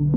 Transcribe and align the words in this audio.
Olá, 0.00 0.08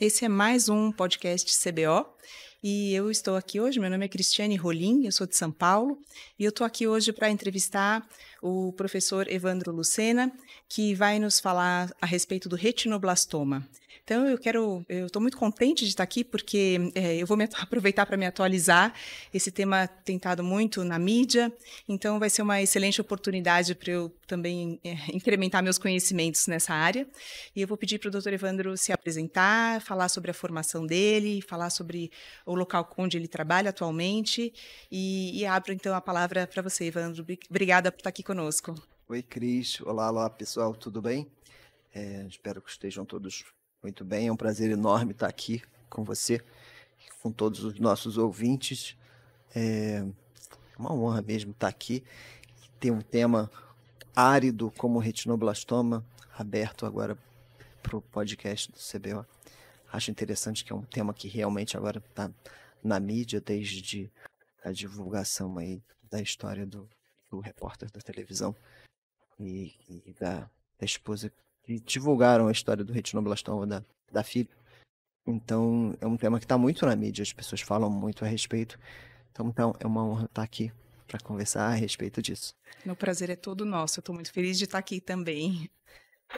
esse 0.00 0.24
é 0.24 0.28
mais 0.28 0.68
um 0.68 0.92
podcast 0.92 1.50
CBO 1.58 2.06
e 2.62 2.94
eu 2.94 3.10
estou 3.10 3.34
aqui 3.34 3.60
hoje. 3.60 3.80
Meu 3.80 3.90
nome 3.90 4.04
é 4.04 4.08
Cristiane 4.08 4.54
Rolim, 4.54 5.04
eu 5.04 5.10
sou 5.10 5.26
de 5.26 5.36
São 5.36 5.50
Paulo 5.50 5.98
e 6.38 6.44
eu 6.44 6.50
estou 6.50 6.64
aqui 6.64 6.86
hoje 6.86 7.12
para 7.12 7.28
entrevistar 7.28 8.06
o 8.42 8.72
professor 8.72 9.30
Evandro 9.30 9.70
Lucena, 9.70 10.32
que 10.68 10.94
vai 10.94 11.18
nos 11.20 11.38
falar 11.38 11.94
a 12.00 12.06
respeito 12.06 12.48
do 12.48 12.56
retinoblastoma. 12.56 13.66
Então, 14.04 14.28
eu 14.28 14.36
quero, 14.36 14.84
eu 14.88 15.06
estou 15.06 15.22
muito 15.22 15.36
contente 15.36 15.84
de 15.84 15.90
estar 15.90 16.02
aqui 16.02 16.24
porque 16.24 16.90
é, 16.94 17.16
eu 17.16 17.26
vou 17.26 17.38
aproveitar 17.54 18.04
para 18.04 18.16
me 18.16 18.26
atualizar. 18.26 18.92
Esse 19.32 19.52
tema 19.52 19.86
tem 19.86 20.16
estado 20.16 20.42
muito 20.42 20.82
na 20.82 20.98
mídia, 20.98 21.52
então 21.88 22.18
vai 22.18 22.28
ser 22.28 22.42
uma 22.42 22.60
excelente 22.60 23.00
oportunidade 23.00 23.76
para 23.76 23.92
eu 23.92 24.12
também 24.26 24.80
é, 24.82 24.94
incrementar 25.14 25.62
meus 25.62 25.78
conhecimentos 25.78 26.48
nessa 26.48 26.74
área. 26.74 27.06
E 27.54 27.62
eu 27.62 27.68
vou 27.68 27.76
pedir 27.76 28.00
para 28.00 28.08
o 28.08 28.10
doutor 28.10 28.32
Evandro 28.32 28.76
se 28.76 28.92
apresentar, 28.92 29.80
falar 29.80 30.08
sobre 30.08 30.32
a 30.32 30.34
formação 30.34 30.84
dele, 30.84 31.40
falar 31.40 31.70
sobre 31.70 32.10
o 32.44 32.56
local 32.56 32.90
onde 32.98 33.16
ele 33.16 33.28
trabalha 33.28 33.70
atualmente. 33.70 34.52
E, 34.90 35.38
e 35.40 35.46
abro 35.46 35.72
então 35.72 35.94
a 35.94 36.00
palavra 36.00 36.46
para 36.48 36.60
você, 36.60 36.86
Evandro. 36.86 37.24
Obrigada 37.48 37.92
por 37.92 37.98
estar 37.98 38.08
aqui 38.08 38.22
conosco. 38.22 38.31
Oi, 39.10 39.22
Cris. 39.22 39.78
Olá, 39.82 40.10
olá, 40.10 40.30
pessoal, 40.30 40.74
tudo 40.74 41.02
bem? 41.02 41.30
É, 41.94 42.24
espero 42.26 42.62
que 42.62 42.70
estejam 42.70 43.04
todos 43.04 43.44
muito 43.82 44.06
bem, 44.06 44.28
é 44.28 44.32
um 44.32 44.36
prazer 44.38 44.70
enorme 44.70 45.12
estar 45.12 45.26
aqui 45.26 45.60
com 45.90 46.02
você, 46.02 46.40
com 47.20 47.30
todos 47.30 47.62
os 47.62 47.78
nossos 47.78 48.16
ouvintes. 48.16 48.96
É 49.54 50.02
uma 50.78 50.94
honra 50.94 51.20
mesmo 51.20 51.50
estar 51.50 51.68
aqui. 51.68 52.02
Ter 52.80 52.90
um 52.90 53.02
tema 53.02 53.50
árido 54.16 54.72
como 54.78 54.98
retinoblastoma 54.98 56.02
aberto 56.34 56.86
agora 56.86 57.18
para 57.82 57.98
o 57.98 58.00
podcast 58.00 58.72
do 58.72 58.78
CBO. 58.78 59.26
Acho 59.92 60.10
interessante 60.10 60.64
que 60.64 60.72
é 60.72 60.74
um 60.74 60.84
tema 60.84 61.12
que 61.12 61.28
realmente 61.28 61.76
agora 61.76 61.98
está 61.98 62.30
na 62.82 62.98
mídia 62.98 63.42
desde 63.42 64.10
a 64.64 64.72
divulgação 64.72 65.58
aí 65.58 65.82
da 66.10 66.18
história 66.18 66.64
do, 66.64 66.88
do 67.32 67.40
repórter 67.40 67.90
da 67.90 68.00
televisão 68.00 68.54
e, 69.40 69.74
e 69.88 70.14
da, 70.20 70.50
da 70.78 70.84
esposa 70.84 71.32
que 71.62 71.80
divulgaram 71.80 72.46
a 72.48 72.52
história 72.52 72.84
do 72.84 72.92
retinoblastoma 72.92 73.66
da, 73.66 73.82
da 74.10 74.22
filha. 74.22 74.50
Então, 75.26 75.96
é 76.00 76.06
um 76.06 76.16
tema 76.16 76.38
que 76.38 76.44
está 76.44 76.58
muito 76.58 76.84
na 76.84 76.94
mídia, 76.94 77.22
as 77.22 77.32
pessoas 77.32 77.62
falam 77.62 77.88
muito 77.88 78.24
a 78.24 78.28
respeito. 78.28 78.78
Então, 79.30 79.48
então 79.48 79.74
é 79.80 79.86
uma 79.86 80.04
honra 80.04 80.24
estar 80.26 80.42
aqui 80.42 80.70
para 81.06 81.20
conversar 81.20 81.68
a 81.68 81.74
respeito 81.74 82.20
disso. 82.20 82.54
Meu 82.84 82.96
prazer 82.96 83.30
é 83.30 83.36
todo 83.36 83.64
nosso, 83.64 83.98
eu 83.98 84.02
estou 84.02 84.14
muito 84.14 84.32
feliz 84.32 84.58
de 84.58 84.64
estar 84.64 84.78
aqui 84.78 85.00
também. 85.00 85.70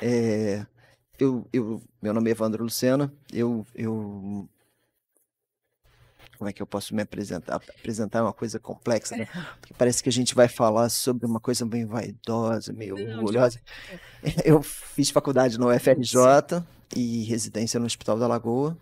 É, 0.01 0.65
eu, 1.19 1.49
eu, 1.53 1.83
meu 2.01 2.13
nome 2.13 2.31
é 2.31 2.33
Evandro 2.33 2.63
Lucena, 2.63 3.13
eu, 3.33 3.67
eu 3.75 4.49
como 6.45 6.51
é 6.51 6.53
que 6.53 6.61
eu 6.61 6.67
posso 6.67 6.95
me 6.95 7.01
apresentar? 7.01 7.57
Apresentar 7.57 8.19
é 8.19 8.23
uma 8.23 8.33
coisa 8.35 8.59
complexa, 8.59 9.17
né? 9.17 9.27
Porque 9.59 9.73
parece 9.73 10.03
que 10.03 10.11
a 10.11 10.13
gente 10.13 10.35
vai 10.35 10.47
falar 10.47 10.91
sobre 10.91 11.25
uma 11.25 11.41
coisa 11.41 11.65
bem 11.65 11.87
vaidosa, 11.87 12.71
meio 12.71 12.97
Não, 12.97 13.21
orgulhosa. 13.21 13.59
Eu 14.45 14.63
fiz 14.63 15.09
faculdade 15.09 15.59
no 15.59 15.75
UFRJ 15.75 16.63
e 16.95 17.25
residência 17.25 17.81
no 17.81 17.87
Hospital 17.87 18.19
da 18.19 18.27
Lagoa. 18.27 18.77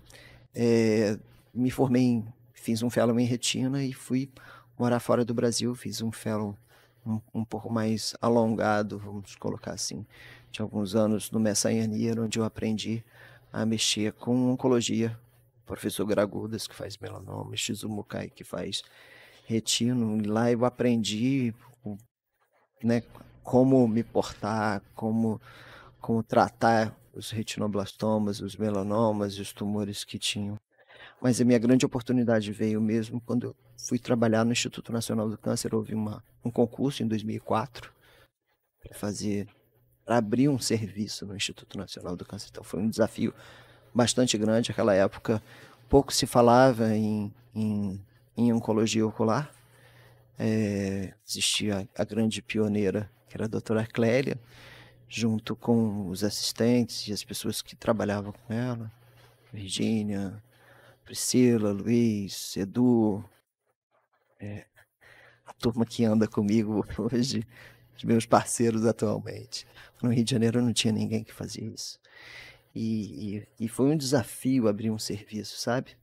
É, 0.53 1.17
me 1.55 1.71
formei, 1.71 2.03
em, 2.03 2.27
fiz 2.53 2.83
um 2.83 2.91
fellow 2.91 3.19
em 3.21 3.27
retina 3.27 3.85
e 3.85 3.93
fui 3.93 4.29
morar 4.77 4.99
fora 4.99 5.25
do 5.25 5.33
Brasil. 5.33 5.73
Fiz 5.77 6.03
um 6.03 6.11
fellow 6.11 6.59
um, 7.07 7.21
um 7.33 7.45
pouco 7.45 7.73
mais 7.73 8.13
alongado, 8.21 8.99
vamos 8.99 9.37
colocar 9.37 9.71
assim, 9.71 10.05
de 10.51 10.61
alguns 10.61 10.97
anos 10.97 11.31
no 11.31 11.39
Messianier, 11.39 12.19
onde 12.19 12.41
eu 12.41 12.45
aprendi 12.45 13.05
a 13.53 13.65
mexer 13.65 14.13
com 14.15 14.51
oncologia 14.51 15.17
professor 15.73 16.05
Gragudas, 16.05 16.67
que 16.67 16.75
faz 16.75 16.99
melanoma, 16.99 17.57
Shizumukai, 17.57 18.29
que 18.29 18.45
faz 18.45 18.83
retino. 19.47 20.21
Lá 20.31 20.53
eu 20.53 20.67
aprendi 20.67 21.55
né, 22.83 23.03
como 23.43 23.89
me 23.89 24.03
portar, 24.03 24.83
como, 24.95 25.41
como 25.99 26.23
tratar 26.23 26.95
os 27.15 27.31
retinoblastomas, 27.31 28.41
os 28.41 28.55
melanomas 28.55 29.33
e 29.35 29.41
os 29.41 29.55
tumores 29.55 30.05
que 30.05 30.19
tinham. 30.19 30.59
Mas 31.23 31.41
a 31.41 31.45
minha 31.45 31.59
grande 31.59 31.87
oportunidade 31.87 32.53
veio 32.53 32.79
mesmo 32.79 33.19
quando 33.23 33.47
eu 33.47 33.57
fui 33.79 33.99
trabalhar 33.99 34.45
no 34.45 34.53
Instituto 34.53 34.93
Nacional 34.93 35.31
do 35.31 35.39
Câncer. 35.39 35.75
Houve 35.75 35.95
uma, 35.95 36.23
um 36.45 36.51
concurso 36.51 37.03
em 37.03 37.09
2004 37.09 37.91
para 38.79 38.95
fazer, 38.95 39.49
para 40.05 40.19
abrir 40.19 40.51
um 40.51 40.59
serviço 40.59 41.25
no 41.25 41.35
Instituto 41.35 41.79
Nacional 41.79 42.15
do 42.15 42.27
Câncer. 42.27 42.49
Então 42.51 42.63
foi 42.63 42.79
um 42.79 42.91
desafio 42.91 43.33
bastante 43.95 44.37
grande. 44.39 44.71
Naquela 44.71 44.95
época, 44.95 45.43
pouco 45.89 46.13
se 46.13 46.27
falava 46.27 46.95
em, 46.95 47.33
em, 47.55 48.01
em 48.37 48.53
oncologia 48.53 49.07
ocular. 49.07 49.51
É, 50.39 51.13
existia 51.27 51.89
a 51.97 52.05
grande 52.05 52.43
pioneira, 52.43 53.11
que 53.29 53.37
era 53.37 53.45
a 53.45 53.49
doutora 53.49 53.87
Clélia, 53.87 54.39
junto 55.09 55.55
com 55.55 56.09
os 56.09 56.25
assistentes 56.25 57.07
e 57.07 57.13
as 57.13 57.23
pessoas 57.23 57.61
que 57.61 57.77
trabalhavam 57.77 58.33
com 58.33 58.53
ela, 58.53 58.91
Virgínia, 59.53 60.43
Priscila, 61.05 61.71
Luiz, 61.71 62.57
Edu, 62.57 63.23
é, 64.41 64.65
a 65.45 65.53
turma 65.53 65.85
que 65.85 66.05
anda 66.05 66.27
comigo 66.27 66.85
hoje, 66.99 67.47
os 67.97 68.05
meus 68.05 68.25
parceiros 68.25 68.87
atualmente. 68.87 69.67
No 70.03 70.11
Rio 70.11 70.25
de 70.25 70.31
Janeiro 70.31 70.63
não 70.63 70.73
tinha 70.73 70.93
ninguém 70.93 71.23
que 71.23 71.33
fazia 71.33 71.65
isso. 71.65 72.01
E, 72.75 73.37
e, 73.37 73.65
e, 73.65 73.69
foi 73.69 73.91
um 73.91 73.97
desafio 73.97 74.67
abrir 74.67 74.91
um 74.91 74.99
serviço, 74.99 75.59
sabe? 75.59 75.97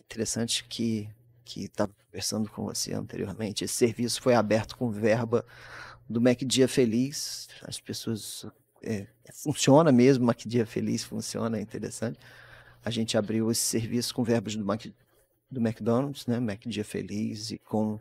Interessante 0.00 0.64
que 0.64 1.08
que 1.50 1.64
estava 1.64 1.92
conversando 2.06 2.48
com 2.48 2.64
você 2.64 2.94
anteriormente. 2.94 3.64
Esse 3.64 3.74
serviço 3.74 4.22
foi 4.22 4.34
aberto 4.34 4.76
com 4.76 4.88
verba 4.88 5.44
do 6.08 6.20
Mac 6.20 6.38
Dia 6.42 6.68
Feliz. 6.68 7.48
As 7.62 7.80
pessoas 7.80 8.46
é, 8.82 9.08
funciona 9.32 9.90
mesmo, 9.90 10.26
Mac 10.26 10.38
Dia 10.46 10.64
Feliz 10.64 11.02
funciona, 11.02 11.58
é 11.58 11.60
interessante. 11.60 12.18
A 12.84 12.90
gente 12.90 13.18
abriu 13.18 13.50
esse 13.50 13.62
serviço 13.62 14.14
com 14.14 14.22
verbas 14.22 14.54
do, 14.54 14.64
Mac, 14.64 14.86
do 15.50 15.60
McDonald's, 15.60 16.26
né? 16.26 16.38
Mac 16.38 16.60
Dia 16.66 16.84
Feliz 16.84 17.50
e 17.50 17.58
com 17.58 17.98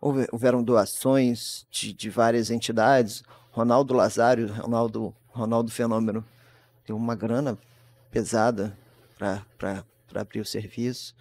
houveram 0.00 0.62
doações 0.62 1.66
de, 1.70 1.90
de 1.94 2.10
várias 2.10 2.50
entidades. 2.50 3.22
Ronaldo 3.50 3.94
Lazário, 3.94 4.52
Ronaldo, 4.52 5.14
Ronaldo 5.28 5.70
Fenômeno 5.70 6.22
deu 6.86 6.96
uma 6.96 7.14
grana 7.14 7.58
pesada 8.10 8.76
para 9.16 9.84
abrir 10.14 10.40
o 10.40 10.44
serviço. 10.44 11.14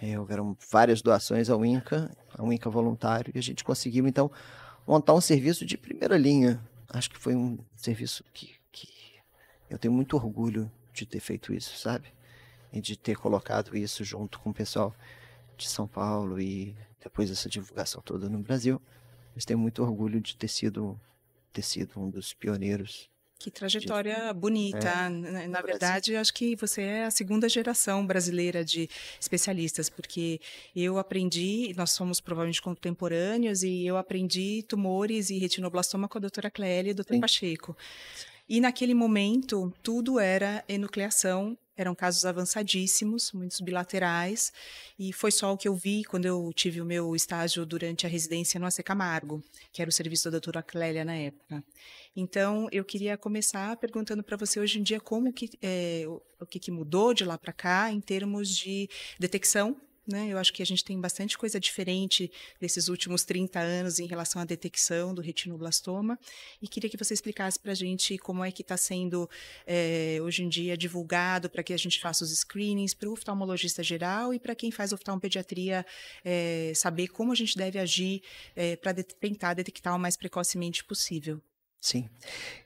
É, 0.00 0.18
houveram 0.18 0.56
várias 0.70 1.02
doações 1.02 1.48
ao 1.48 1.64
INCA, 1.64 2.14
ao 2.36 2.52
INCA 2.52 2.68
voluntário, 2.68 3.32
e 3.34 3.38
a 3.38 3.42
gente 3.42 3.64
conseguiu, 3.64 4.06
então, 4.06 4.30
montar 4.86 5.14
um 5.14 5.20
serviço 5.20 5.64
de 5.64 5.76
primeira 5.76 6.16
linha. 6.16 6.60
Acho 6.88 7.10
que 7.10 7.18
foi 7.18 7.34
um 7.34 7.58
serviço 7.76 8.24
que, 8.32 8.54
que 8.70 8.88
eu 9.68 9.78
tenho 9.78 9.94
muito 9.94 10.16
orgulho 10.16 10.70
de 10.92 11.06
ter 11.06 11.20
feito 11.20 11.52
isso, 11.52 11.76
sabe? 11.78 12.12
E 12.72 12.80
de 12.80 12.96
ter 12.96 13.16
colocado 13.16 13.76
isso 13.76 14.04
junto 14.04 14.38
com 14.40 14.50
o 14.50 14.54
pessoal 14.54 14.94
de 15.56 15.68
São 15.68 15.86
Paulo 15.86 16.40
e 16.40 16.76
depois 17.02 17.30
essa 17.30 17.48
divulgação 17.48 18.02
toda 18.02 18.28
no 18.28 18.38
Brasil. 18.38 18.80
Mas 19.34 19.44
tenho 19.44 19.58
muito 19.58 19.82
orgulho 19.82 20.20
de 20.20 20.36
ter 20.36 20.48
sido, 20.48 20.98
ter 21.52 21.62
sido 21.62 21.98
um 22.00 22.08
dos 22.08 22.32
pioneiros 22.32 23.10
que 23.44 23.50
trajetória 23.50 24.32
bonita. 24.32 24.88
É, 24.88 25.46
Na 25.46 25.60
verdade, 25.60 26.16
acho 26.16 26.32
que 26.32 26.56
você 26.56 26.80
é 26.80 27.04
a 27.04 27.10
segunda 27.10 27.46
geração 27.46 28.06
brasileira 28.06 28.64
de 28.64 28.88
especialistas, 29.20 29.90
porque 29.90 30.40
eu 30.74 30.96
aprendi, 30.96 31.74
nós 31.76 31.90
somos 31.90 32.22
provavelmente 32.22 32.62
contemporâneos, 32.62 33.62
e 33.62 33.84
eu 33.84 33.98
aprendi 33.98 34.64
tumores 34.66 35.28
e 35.28 35.38
retinoblastoma 35.38 36.08
com 36.08 36.16
a 36.16 36.20
doutora 36.22 36.50
Clélia 36.50 36.88
e 36.88 36.92
o 36.92 36.94
doutor 36.94 37.20
Pacheco. 37.20 37.76
E 38.48 38.62
naquele 38.62 38.94
momento, 38.94 39.70
tudo 39.82 40.18
era 40.18 40.64
enucleação 40.66 41.56
eram 41.76 41.94
casos 41.94 42.24
avançadíssimos, 42.24 43.32
muitos 43.32 43.60
bilaterais, 43.60 44.52
e 44.98 45.12
foi 45.12 45.30
só 45.30 45.52
o 45.52 45.56
que 45.56 45.68
eu 45.68 45.74
vi 45.74 46.04
quando 46.04 46.26
eu 46.26 46.52
tive 46.54 46.80
o 46.80 46.84
meu 46.84 47.14
estágio 47.14 47.66
durante 47.66 48.06
a 48.06 48.08
residência 48.08 48.60
no 48.60 48.66
AC 48.66 48.82
Camargo, 48.84 49.42
que 49.72 49.82
era 49.82 49.88
o 49.88 49.92
serviço 49.92 50.24
da 50.24 50.32
doutora 50.32 50.62
Clélia 50.62 51.04
na 51.04 51.14
época. 51.14 51.64
Então, 52.16 52.68
eu 52.70 52.84
queria 52.84 53.16
começar 53.16 53.76
perguntando 53.76 54.22
para 54.22 54.36
você 54.36 54.60
hoje 54.60 54.78
em 54.78 54.82
dia 54.82 55.00
como 55.00 55.32
que, 55.32 55.50
é, 55.60 56.04
o 56.40 56.46
que, 56.46 56.58
que 56.58 56.70
mudou 56.70 57.12
de 57.12 57.24
lá 57.24 57.36
para 57.36 57.52
cá 57.52 57.90
em 57.90 58.00
termos 58.00 58.48
de 58.56 58.88
detecção 59.18 59.76
né? 60.06 60.28
Eu 60.28 60.38
acho 60.38 60.52
que 60.52 60.62
a 60.62 60.66
gente 60.66 60.84
tem 60.84 61.00
bastante 61.00 61.36
coisa 61.38 61.58
diferente 61.58 62.30
desses 62.60 62.88
últimos 62.88 63.24
30 63.24 63.58
anos 63.58 63.98
em 63.98 64.06
relação 64.06 64.40
à 64.40 64.44
detecção 64.44 65.14
do 65.14 65.22
retinoblastoma. 65.22 66.18
E 66.60 66.68
queria 66.68 66.90
que 66.90 66.96
você 66.96 67.14
explicasse 67.14 67.58
para 67.58 67.72
a 67.72 67.74
gente 67.74 68.18
como 68.18 68.44
é 68.44 68.50
que 68.50 68.62
está 68.62 68.76
sendo 68.76 69.28
é, 69.66 70.18
hoje 70.22 70.42
em 70.42 70.48
dia 70.48 70.76
divulgado 70.76 71.48
para 71.48 71.62
que 71.62 71.72
a 71.72 71.76
gente 71.76 72.00
faça 72.00 72.24
os 72.24 72.30
screenings 72.36 72.94
para 72.94 73.08
o 73.08 73.12
oftalmologista 73.12 73.82
geral 73.82 74.34
e 74.34 74.38
para 74.38 74.54
quem 74.54 74.70
faz 74.70 74.92
oftalmopediatria 74.92 75.84
é, 76.24 76.72
saber 76.74 77.08
como 77.08 77.32
a 77.32 77.34
gente 77.34 77.56
deve 77.56 77.78
agir 77.78 78.22
é, 78.54 78.76
para 78.76 78.92
de 78.92 79.02
tentar 79.02 79.54
detectar 79.54 79.94
o 79.96 79.98
mais 79.98 80.16
precocemente 80.16 80.84
possível. 80.84 81.40
Sim. 81.80 82.08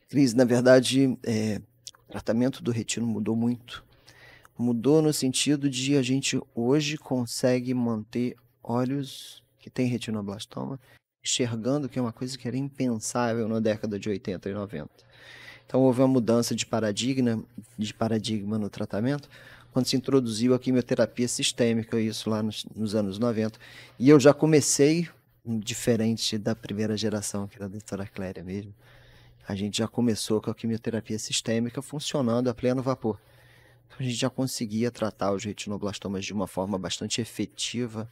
Cris, 0.08 0.32
na 0.32 0.44
verdade, 0.44 1.06
o 1.06 2.12
tratamento 2.12 2.62
do 2.62 2.70
retino 2.70 3.06
mudou 3.06 3.36
muito 3.36 3.87
Mudou 4.58 5.00
no 5.00 5.12
sentido 5.12 5.70
de 5.70 5.96
a 5.96 6.02
gente 6.02 6.40
hoje 6.52 6.98
consegue 6.98 7.72
manter 7.72 8.36
olhos 8.62 9.40
que 9.60 9.70
têm 9.70 9.86
retinoblastoma 9.86 10.80
enxergando 11.24 11.88
que 11.88 11.98
é 11.98 12.02
uma 12.02 12.12
coisa 12.12 12.36
que 12.36 12.48
era 12.48 12.56
impensável 12.56 13.46
na 13.48 13.60
década 13.60 13.98
de 13.98 14.08
80 14.08 14.48
e 14.48 14.52
90. 14.52 14.90
Então 15.64 15.80
houve 15.82 16.00
uma 16.00 16.08
mudança 16.08 16.54
de 16.54 16.66
paradigma, 16.66 17.44
de 17.78 17.94
paradigma 17.94 18.58
no 18.58 18.68
tratamento 18.68 19.28
quando 19.72 19.86
se 19.86 19.96
introduziu 19.96 20.54
a 20.54 20.58
quimioterapia 20.58 21.28
sistêmica, 21.28 22.00
isso 22.00 22.28
lá 22.28 22.42
nos, 22.42 22.64
nos 22.74 22.94
anos 22.96 23.18
90. 23.18 23.58
E 23.98 24.08
eu 24.08 24.18
já 24.18 24.34
comecei 24.34 25.08
diferente 25.44 26.36
da 26.36 26.54
primeira 26.56 26.96
geração, 26.96 27.46
que 27.46 27.56
era 27.56 27.66
a 27.66 27.68
doutora 27.68 28.06
Cléria 28.06 28.42
mesmo. 28.42 28.74
A 29.46 29.54
gente 29.54 29.78
já 29.78 29.86
começou 29.86 30.40
com 30.40 30.50
a 30.50 30.54
quimioterapia 30.54 31.18
sistêmica 31.18 31.80
funcionando 31.80 32.48
a 32.48 32.54
pleno 32.54 32.82
vapor 32.82 33.20
a 33.98 34.02
gente 34.02 34.14
já 34.14 34.30
conseguia 34.30 34.90
tratar 34.90 35.32
os 35.32 35.44
retinoblastomas 35.44 36.24
de 36.24 36.32
uma 36.32 36.46
forma 36.46 36.78
bastante 36.78 37.20
efetiva 37.20 38.10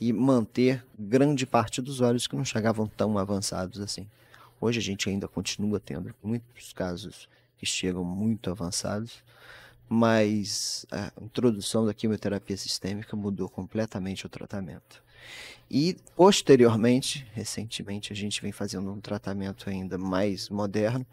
e 0.00 0.12
manter 0.12 0.84
grande 0.98 1.46
parte 1.46 1.82
dos 1.82 2.00
olhos 2.00 2.26
que 2.26 2.36
não 2.36 2.44
chegavam 2.44 2.86
tão 2.86 3.18
avançados 3.18 3.80
assim. 3.80 4.08
Hoje 4.60 4.78
a 4.78 4.82
gente 4.82 5.08
ainda 5.08 5.28
continua 5.28 5.80
tendo 5.80 6.14
muitos 6.22 6.72
casos 6.72 7.28
que 7.58 7.66
chegam 7.66 8.04
muito 8.04 8.50
avançados, 8.50 9.22
mas 9.88 10.86
a 10.90 11.12
introdução 11.20 11.84
da 11.84 11.92
quimioterapia 11.92 12.56
sistêmica 12.56 13.16
mudou 13.16 13.48
completamente 13.48 14.24
o 14.24 14.28
tratamento. 14.28 15.02
E 15.70 15.96
posteriormente, 16.16 17.26
recentemente, 17.32 18.12
a 18.12 18.16
gente 18.16 18.40
vem 18.40 18.52
fazendo 18.52 18.90
um 18.90 19.00
tratamento 19.00 19.68
ainda 19.68 19.98
mais 19.98 20.48
moderno, 20.48 21.06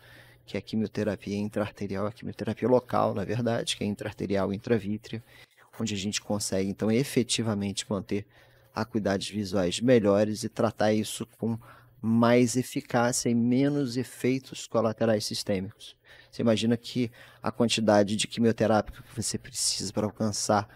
que 0.48 0.56
é 0.56 0.60
a 0.60 0.62
quimioterapia 0.62 1.36
intraarterial, 1.36 2.08
a 2.08 2.12
quimioterapia 2.12 2.70
local, 2.70 3.14
na 3.14 3.26
verdade, 3.26 3.76
que 3.76 3.84
é 3.84 3.88
intraarterial 3.88 4.54
intravítrea, 4.54 5.22
onde 5.80 5.94
a 5.94 5.98
gente 5.98 6.22
consegue, 6.22 6.70
então, 6.70 6.90
efetivamente 6.90 7.86
manter 7.90 8.26
acuidades 8.74 9.30
visuais 9.30 9.82
melhores 9.82 10.44
e 10.44 10.50
tratar 10.50 10.94
isso 10.94 11.28
com 11.38 11.60
mais 12.02 12.56
eficácia 12.56 13.30
e 13.30 13.36
menos 13.36 13.98
efeitos 13.98 14.68
colaterais 14.68 15.26
sistêmicos. 15.26 15.98
Você 16.32 16.42
imagina 16.42 16.78
que 16.78 17.12
a 17.44 17.52
quantidade 17.52 18.16
de 18.16 18.28
quimioterápica 18.28 19.04
que 19.04 19.22
você 19.22 19.38
precisa 19.38 19.92
para 19.92 20.06
alcançar 20.06 20.68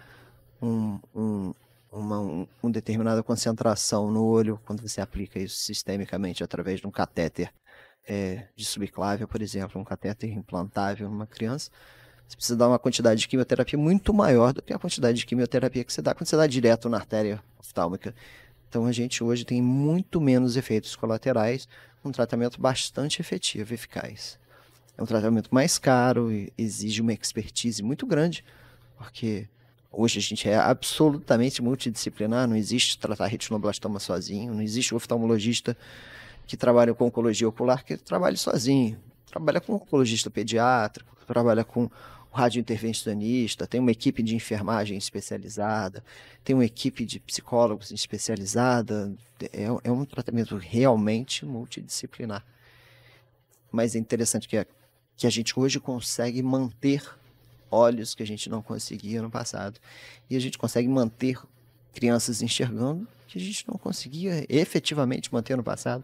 um, 0.61 0.99
um, 1.15 1.53
uma 1.91 2.19
um, 2.19 2.47
uma 2.61 2.71
determinada 2.71 3.23
concentração 3.23 4.11
no 4.11 4.25
olho, 4.25 4.59
quando 4.65 4.81
você 4.81 4.99
aplica 4.99 5.39
isso 5.39 5.55
sistemicamente 5.55 6.43
através 6.43 6.81
de 6.81 6.87
um 6.87 6.91
catéter 6.91 7.53
é, 8.07 8.47
de 8.55 8.65
subclávia, 8.65 9.27
por 9.27 9.41
exemplo, 9.41 9.79
um 9.79 9.83
catéter 9.83 10.31
implantável 10.31 11.09
numa 11.09 11.27
criança, 11.27 11.69
você 12.27 12.35
precisa 12.35 12.57
dar 12.57 12.69
uma 12.69 12.79
quantidade 12.79 13.19
de 13.19 13.27
quimioterapia 13.27 13.77
muito 13.77 14.13
maior 14.13 14.53
do 14.53 14.61
que 14.61 14.71
a 14.71 14.79
quantidade 14.79 15.17
de 15.17 15.25
quimioterapia 15.25 15.83
que 15.83 15.91
você 15.91 16.01
dá 16.01 16.15
quando 16.15 16.27
você 16.27 16.37
dá 16.37 16.47
direto 16.47 16.87
na 16.87 16.97
artéria 16.97 17.43
oftálmica. 17.59 18.15
Então 18.69 18.85
a 18.85 18.91
gente 18.93 19.21
hoje 19.21 19.43
tem 19.43 19.61
muito 19.61 20.21
menos 20.21 20.55
efeitos 20.55 20.95
colaterais, 20.95 21.67
um 22.05 22.11
tratamento 22.11 22.59
bastante 22.59 23.19
efetivo 23.19 23.73
e 23.73 23.75
eficaz. 23.75 24.39
É 24.97 25.03
um 25.03 25.05
tratamento 25.05 25.53
mais 25.53 25.77
caro 25.77 26.31
e 26.31 26.53
exige 26.57 27.01
uma 27.01 27.11
expertise 27.11 27.83
muito 27.83 28.05
grande, 28.05 28.45
porque 28.97 29.47
hoje 29.91 30.19
a 30.19 30.21
gente 30.21 30.47
é 30.47 30.55
absolutamente 30.55 31.61
multidisciplinar, 31.61 32.47
não 32.47 32.55
existe 32.55 32.97
tratar 32.97 33.27
retinoblastoma 33.27 33.99
sozinho, 33.99 34.53
não 34.53 34.61
existe 34.61 34.95
oftalmologista 34.95 35.75
que 36.45 36.57
trabalha 36.57 36.93
com 36.93 37.05
oncologia 37.05 37.47
ocular 37.47 37.83
que 37.83 37.97
trabalha 37.97 38.35
sozinho. 38.35 38.99
Trabalha 39.25 39.61
com 39.61 39.73
oncologista 39.73 40.29
pediátrico, 40.29 41.15
trabalha 41.25 41.63
com 41.63 41.89
radiointervencionista, 42.31 43.67
tem 43.67 43.79
uma 43.79 43.91
equipe 43.91 44.21
de 44.23 44.35
enfermagem 44.35 44.97
especializada, 44.97 46.03
tem 46.43 46.53
uma 46.53 46.65
equipe 46.65 47.05
de 47.05 47.19
psicólogos 47.19 47.91
especializada. 47.91 49.13
É, 49.53 49.65
é 49.83 49.91
um 49.91 50.05
tratamento 50.05 50.57
realmente 50.57 51.45
multidisciplinar. 51.45 52.45
Mas 53.71 53.95
é 53.95 53.99
interessante 53.99 54.47
que 54.47 54.65
que 55.21 55.27
a 55.27 55.29
gente 55.29 55.59
hoje 55.59 55.79
consegue 55.79 56.41
manter 56.41 57.03
olhos 57.69 58.15
que 58.15 58.23
a 58.23 58.25
gente 58.25 58.49
não 58.49 58.59
conseguia 58.59 59.21
no 59.21 59.29
passado. 59.29 59.79
E 60.27 60.35
a 60.35 60.39
gente 60.39 60.57
consegue 60.57 60.87
manter 60.87 61.39
crianças 61.93 62.41
enxergando 62.41 63.07
que 63.31 63.39
a 63.39 63.41
gente 63.41 63.65
não 63.65 63.77
conseguia 63.77 64.45
efetivamente 64.49 65.33
manter 65.33 65.55
no 65.55 65.63
passado. 65.63 66.03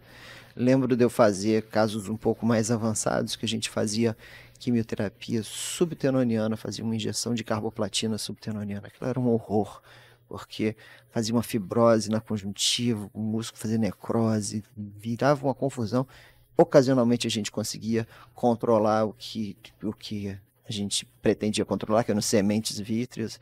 Lembro 0.55 0.95
de 0.95 1.03
eu 1.03 1.09
fazer 1.09 1.63
casos 1.63 2.07
um 2.07 2.15
pouco 2.15 2.45
mais 2.45 2.71
avançados, 2.71 3.35
que 3.35 3.45
a 3.45 3.47
gente 3.49 3.69
fazia 3.69 4.15
quimioterapia 4.57 5.43
subtenoniana, 5.43 6.55
fazia 6.55 6.85
uma 6.85 6.95
injeção 6.95 7.35
de 7.35 7.43
carboplatina 7.43 8.17
subtenoniana. 8.17 8.87
Aquilo 8.87 9.09
era 9.09 9.19
um 9.19 9.27
horror, 9.27 9.81
porque 10.27 10.75
fazia 11.09 11.35
uma 11.35 11.43
fibrose 11.43 12.09
na 12.09 12.21
conjuntiva, 12.21 13.09
o 13.13 13.19
músculo 13.19 13.61
fazia 13.61 13.77
necrose, 13.77 14.63
virava 14.75 15.45
uma 15.45 15.53
confusão. 15.53 16.07
Ocasionalmente 16.55 17.27
a 17.27 17.29
gente 17.29 17.51
conseguia 17.51 18.07
controlar 18.33 19.03
o 19.03 19.13
que, 19.13 19.57
o 19.83 19.91
que 19.91 20.29
a 20.67 20.71
gente 20.71 21.05
pretendia 21.21 21.65
controlar, 21.65 22.05
que 22.05 22.11
eram 22.11 22.21
sementes 22.21 22.79
vítreas. 22.79 23.37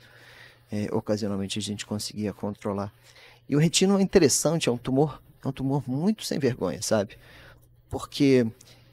É, 0.72 0.88
ocasionalmente 0.92 1.60
a 1.60 1.62
gente 1.62 1.86
conseguia 1.86 2.34
controlar. 2.34 2.92
E 3.48 3.56
o 3.56 3.60
retino 3.60 3.98
é 4.00 4.02
interessante, 4.02 4.70
é 4.70 4.72
um 4.72 4.78
tumor, 4.78 5.22
é 5.44 5.48
um 5.48 5.52
tumor 5.52 5.84
muito 5.88 6.24
sem 6.24 6.40
vergonha, 6.40 6.82
sabe? 6.82 7.18
Porque 7.90 8.46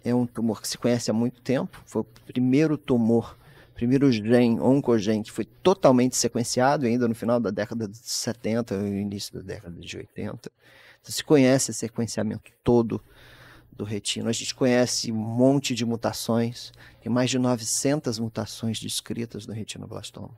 é 0.04 0.14
um 0.14 0.26
tumor 0.26 0.60
que 0.60 0.69
se 0.69 0.76
conhece 0.76 1.10
há 1.10 1.14
muito 1.14 1.40
tempo, 1.40 1.81
foi 1.87 2.02
o 2.02 2.06
primeiro 2.26 2.76
tumor, 2.76 3.37
primeiro 3.75 4.12
gene, 4.12 4.60
oncogen, 4.60 5.22
que 5.22 5.32
foi 5.32 5.44
totalmente 5.44 6.16
sequenciado 6.16 6.87
ainda 6.87 7.08
no 7.08 7.14
final 7.14 7.40
da 7.40 7.50
década 7.50 7.88
de 7.88 7.96
70, 7.96 8.76
no 8.76 8.87
início 8.88 9.34
da 9.34 9.40
década 9.40 9.81
de 9.81 9.96
80. 9.96 10.50
Então 11.00 11.12
se 11.12 11.25
conhece 11.25 11.70
esse 11.70 11.81
sequenciamento 11.81 12.52
todo 12.62 13.02
do 13.72 13.84
retino. 13.84 14.28
A 14.28 14.32
gente 14.32 14.54
conhece 14.54 15.10
um 15.10 15.16
monte 15.16 15.75
de 15.75 15.84
mutações, 15.84 16.72
tem 17.00 17.10
mais 17.10 17.31
de 17.31 17.38
900 17.38 18.19
mutações 18.19 18.78
descritas 18.78 19.46
no 19.46 19.54
retinoblastoma. 19.54 20.37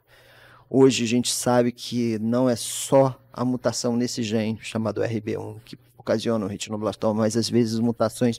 Hoje 0.68 1.04
a 1.04 1.06
gente 1.06 1.30
sabe 1.30 1.70
que 1.70 2.18
não 2.18 2.48
é 2.48 2.56
só 2.56 3.18
a 3.32 3.44
mutação 3.44 3.96
nesse 3.96 4.22
gene 4.22 4.58
chamado 4.62 5.02
RB1 5.02 5.56
que 5.64 5.78
ocasiona 5.96 6.44
o 6.44 6.48
retinoblastoma, 6.48 7.22
mas 7.22 7.36
às 7.36 7.48
vezes 7.48 7.78
mutações 7.78 8.38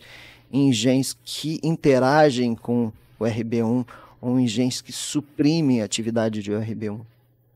em 0.51 0.71
genes 0.71 1.17
que 1.23 1.59
interagem 1.63 2.55
com 2.55 2.91
o 3.19 3.23
RB1 3.23 3.85
ou 4.21 4.39
em 4.39 4.47
genes 4.47 4.81
que 4.81 4.91
suprimem 4.91 5.81
a 5.81 5.85
atividade 5.85 6.41
de 6.41 6.51
RB1 6.51 7.01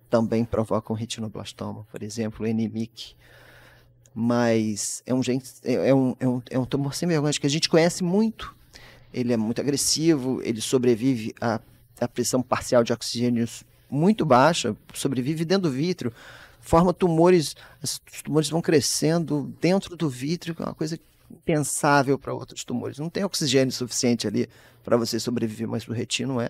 também 0.09 0.43
provocam 0.43 0.95
retinoblastoma, 0.95 1.85
por 1.91 2.01
exemplo, 2.01 2.45
o 2.45 2.49
NMIC. 2.49 3.15
Mas 4.13 5.03
é 5.05 5.13
um, 5.13 5.21
gene, 5.21 5.41
é, 5.63 5.89
é, 5.89 5.93
um, 5.93 6.15
é, 6.19 6.27
um, 6.27 6.41
é 6.49 6.59
um 6.59 6.65
tumor 6.65 6.95
sem 6.95 7.07
vergonha 7.07 7.31
que 7.31 7.45
a 7.45 7.49
gente 7.49 7.69
conhece 7.69 8.03
muito. 8.03 8.55
Ele 9.13 9.31
é 9.31 9.37
muito 9.37 9.61
agressivo, 9.61 10.41
ele 10.43 10.61
sobrevive 10.61 11.33
à 11.39 11.59
pressão 12.07 12.41
parcial 12.41 12.83
de 12.83 12.91
oxigênio 12.91 13.47
muito 13.89 14.25
baixa, 14.25 14.75
sobrevive 14.93 15.45
dentro 15.45 15.69
do 15.69 15.71
vítreo, 15.71 16.13
forma 16.59 16.93
tumores, 16.93 17.55
os 17.81 17.99
tumores 18.23 18.49
vão 18.49 18.61
crescendo 18.61 19.53
dentro 19.59 19.95
do 19.95 20.09
vítreo, 20.09 20.53
que 20.53 20.61
é 20.61 20.65
uma 20.65 20.75
coisa 20.75 20.99
impensável 21.31 22.17
para 22.17 22.33
outros 22.33 22.63
tumores. 22.63 22.99
Não 22.99 23.09
tem 23.09 23.23
oxigênio 23.23 23.71
suficiente 23.71 24.27
ali 24.27 24.49
para 24.83 24.97
você 24.97 25.19
sobreviver, 25.19 25.67
mas 25.67 25.87
o 25.87 25.93
retino 25.93 26.39
é. 26.41 26.49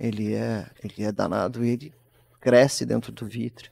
Ele 0.00 0.32
é, 0.34 0.66
ele 0.82 1.04
é 1.04 1.10
danado, 1.10 1.64
ele 1.64 1.92
cresce 2.40 2.86
dentro 2.86 3.10
do 3.10 3.26
vítreo. 3.26 3.70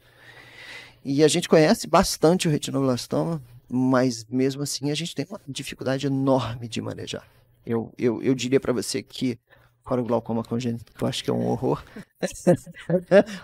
E 1.05 1.23
a 1.23 1.29
gente 1.29 1.49
conhece 1.49 1.87
bastante 1.87 2.49
o 2.49 2.51
retinoblastoma, 2.51 3.41
mas 3.69 4.27
mesmo 4.29 4.63
assim 4.63 4.91
a 4.91 4.95
gente 4.95 5.15
tem 5.15 5.25
uma 5.31 5.41
dificuldade 5.47 6.07
enorme 6.07 6.67
de 6.67 6.81
manejar. 6.81 7.25
Eu, 7.65 7.93
eu, 7.97 8.21
eu 8.23 8.35
diria 8.35 8.59
para 8.59 8.73
você 8.73 9.03
que 9.03 9.39
Fora 9.87 10.01
o 10.01 10.05
glaucoma 10.05 10.43
congênito, 10.43 10.93
que 10.93 11.03
eu 11.03 11.07
acho 11.07 11.23
que 11.23 11.31
é 11.31 11.33
um 11.33 11.47
horror. 11.47 11.83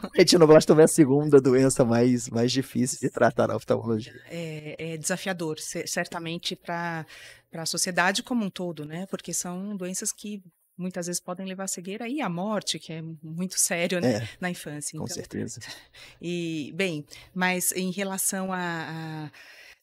o 0.03 0.09
retinoblastoma 0.15 0.81
é 0.83 0.85
a 0.85 0.89
segunda 0.89 1.41
doença 1.41 1.85
mais, 1.85 2.29
mais 2.29 2.51
difícil 2.51 2.99
de 3.01 3.09
tratar 3.11 3.49
na 3.49 3.57
oftalmologia. 3.57 4.21
É, 4.29 4.95
é 4.95 4.97
desafiador, 4.97 5.59
certamente, 5.61 6.57
para 6.57 7.07
a 7.55 7.67
sociedade 7.67 8.23
como 8.23 8.45
um 8.45 8.51
todo, 8.51 8.85
né? 8.85 9.07
Porque 9.07 9.33
são 9.33 9.77
doenças 9.77 10.11
que 10.13 10.43
muitas 10.77 11.07
vezes 11.07 11.21
podem 11.21 11.47
levar 11.47 11.65
à 11.65 11.69
cegueira 11.69 12.09
e 12.09 12.21
à 12.21 12.29
morte, 12.29 12.79
que 12.79 12.93
é 12.93 13.03
muito 13.23 13.59
sério 13.59 14.01
né, 14.01 14.15
É, 14.17 14.29
na 14.41 14.51
infância. 14.51 14.99
com 14.99 15.05
Então, 15.05 15.15
certeza. 15.15 15.61
e, 16.21 16.73
bem, 16.75 17.05
mas 17.35 17.71
em 17.73 17.91
relação 17.93 18.53
à 18.53 18.59
à- 18.59 19.31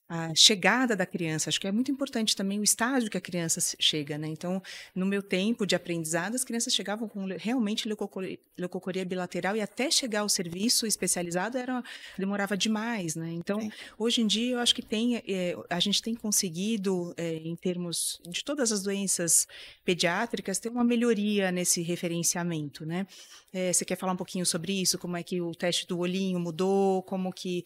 à 0.10 0.34
chegada 0.34 0.96
da 0.96 1.06
criança, 1.06 1.50
acho 1.50 1.62
que 1.62 1.68
é 1.68 1.72
muito 1.72 1.92
importante 1.92 2.36
também 2.36 2.60
o 2.60 2.64
estágio 2.64 3.12
que 3.12 3.18
a 3.18 3.22
criança 3.22 3.62
chega, 3.80 4.18
né? 4.18 4.28
Então, 4.28 4.62
no 4.96 5.06
meu 5.06 5.22
tempo 5.22 5.68
de 5.68 5.76
aprendizado, 5.76 6.34
as 6.34 6.44
crianças 6.44 6.74
chegavam 6.74 7.08
com 7.08 7.28
realmente 7.38 7.88
leucocoria, 7.88 8.40
leucocoria 8.58 9.06
bilateral 9.06 9.56
e 9.56 9.62
até 9.62 9.92
chegar 9.92 10.22
ao 10.22 10.30
serviço 10.30 10.88
especializado 10.88 11.58
era 11.60 11.84
demorava 12.18 12.58
demais, 12.58 13.16
né? 13.16 13.32
Então, 13.34 13.62
Sim. 13.62 13.72
hoje 14.00 14.22
em 14.22 14.28
dia, 14.28 14.54
eu 14.56 14.60
acho 14.60 14.74
que 14.74 14.82
tem, 14.82 15.18
eh, 15.18 15.56
a 15.70 15.80
gente 15.80 16.02
tem 16.02 16.16
conseguido, 16.16 17.14
eh, 17.16 17.42
em 17.44 17.56
termos 17.56 18.20
de 18.28 18.44
todas 18.44 18.72
as 18.72 18.82
doenças 18.82 19.48
pediátricas, 19.86 20.58
ter 20.58 20.70
uma 20.70 20.84
melhoria 20.84 21.52
nesse 21.52 21.84
referenciamento, 21.84 22.84
né? 22.84 23.06
Eh, 23.54 23.74
você 23.74 23.86
quer 23.86 23.96
falar 23.96 24.14
um 24.14 24.18
pouquinho 24.18 24.46
sobre 24.46 24.74
isso? 24.82 24.98
Como 24.98 25.16
é 25.18 25.22
que 25.24 25.40
o 25.40 25.54
teste 25.54 25.88
do 25.88 26.00
olhinho 26.00 26.40
mudou? 26.40 27.04
Como 27.04 27.32
que 27.32 27.64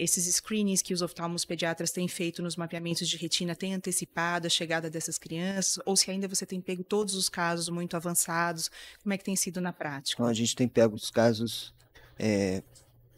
esses 0.00 0.34
screenings 0.34 0.82
que 0.82 0.92
os 0.92 1.02
oftalmos 1.02 1.44
pediatras 1.54 1.92
têm 1.92 2.08
feito 2.08 2.42
nos 2.42 2.56
mapeamentos 2.56 3.08
de 3.08 3.16
retina 3.16 3.54
têm 3.54 3.74
antecipado 3.74 4.48
a 4.48 4.50
chegada 4.50 4.90
dessas 4.90 5.18
crianças? 5.18 5.78
Ou 5.86 5.96
se 5.96 6.10
ainda 6.10 6.26
você 6.26 6.44
tem 6.44 6.60
pego 6.60 6.82
todos 6.82 7.14
os 7.14 7.28
casos 7.28 7.68
muito 7.68 7.96
avançados? 7.96 8.68
Como 9.00 9.14
é 9.14 9.18
que 9.18 9.22
tem 9.22 9.36
sido 9.36 9.60
na 9.60 9.72
prática? 9.72 10.20
Então 10.20 10.26
a 10.26 10.34
gente 10.34 10.56
tem 10.56 10.66
pego 10.66 10.96
os 10.96 11.12
casos 11.12 11.72
é, 12.18 12.60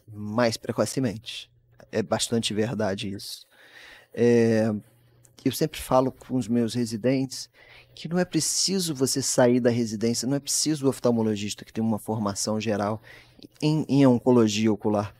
mais 0.07 0.55
precocemente. 0.55 1.49
É 1.91 2.03
bastante 2.03 2.53
verdade 2.53 3.11
isso. 3.11 3.47
É, 4.13 4.71
eu 5.43 5.51
sempre 5.51 5.79
falo 5.79 6.11
com 6.11 6.35
os 6.35 6.47
meus 6.47 6.75
residentes 6.75 7.49
que 7.95 8.07
não 8.07 8.19
é 8.19 8.25
preciso 8.25 8.93
você 8.93 9.19
sair 9.19 9.59
da 9.59 9.71
residência, 9.71 10.27
não 10.27 10.35
é 10.35 10.39
preciso 10.39 10.85
o 10.85 10.89
oftalmologista 10.89 11.65
que 11.65 11.73
tem 11.73 11.83
uma 11.83 11.97
formação 11.97 12.61
geral 12.61 13.01
em, 13.59 13.83
em 13.89 14.05
oncologia 14.05 14.71
ocular 14.71 15.15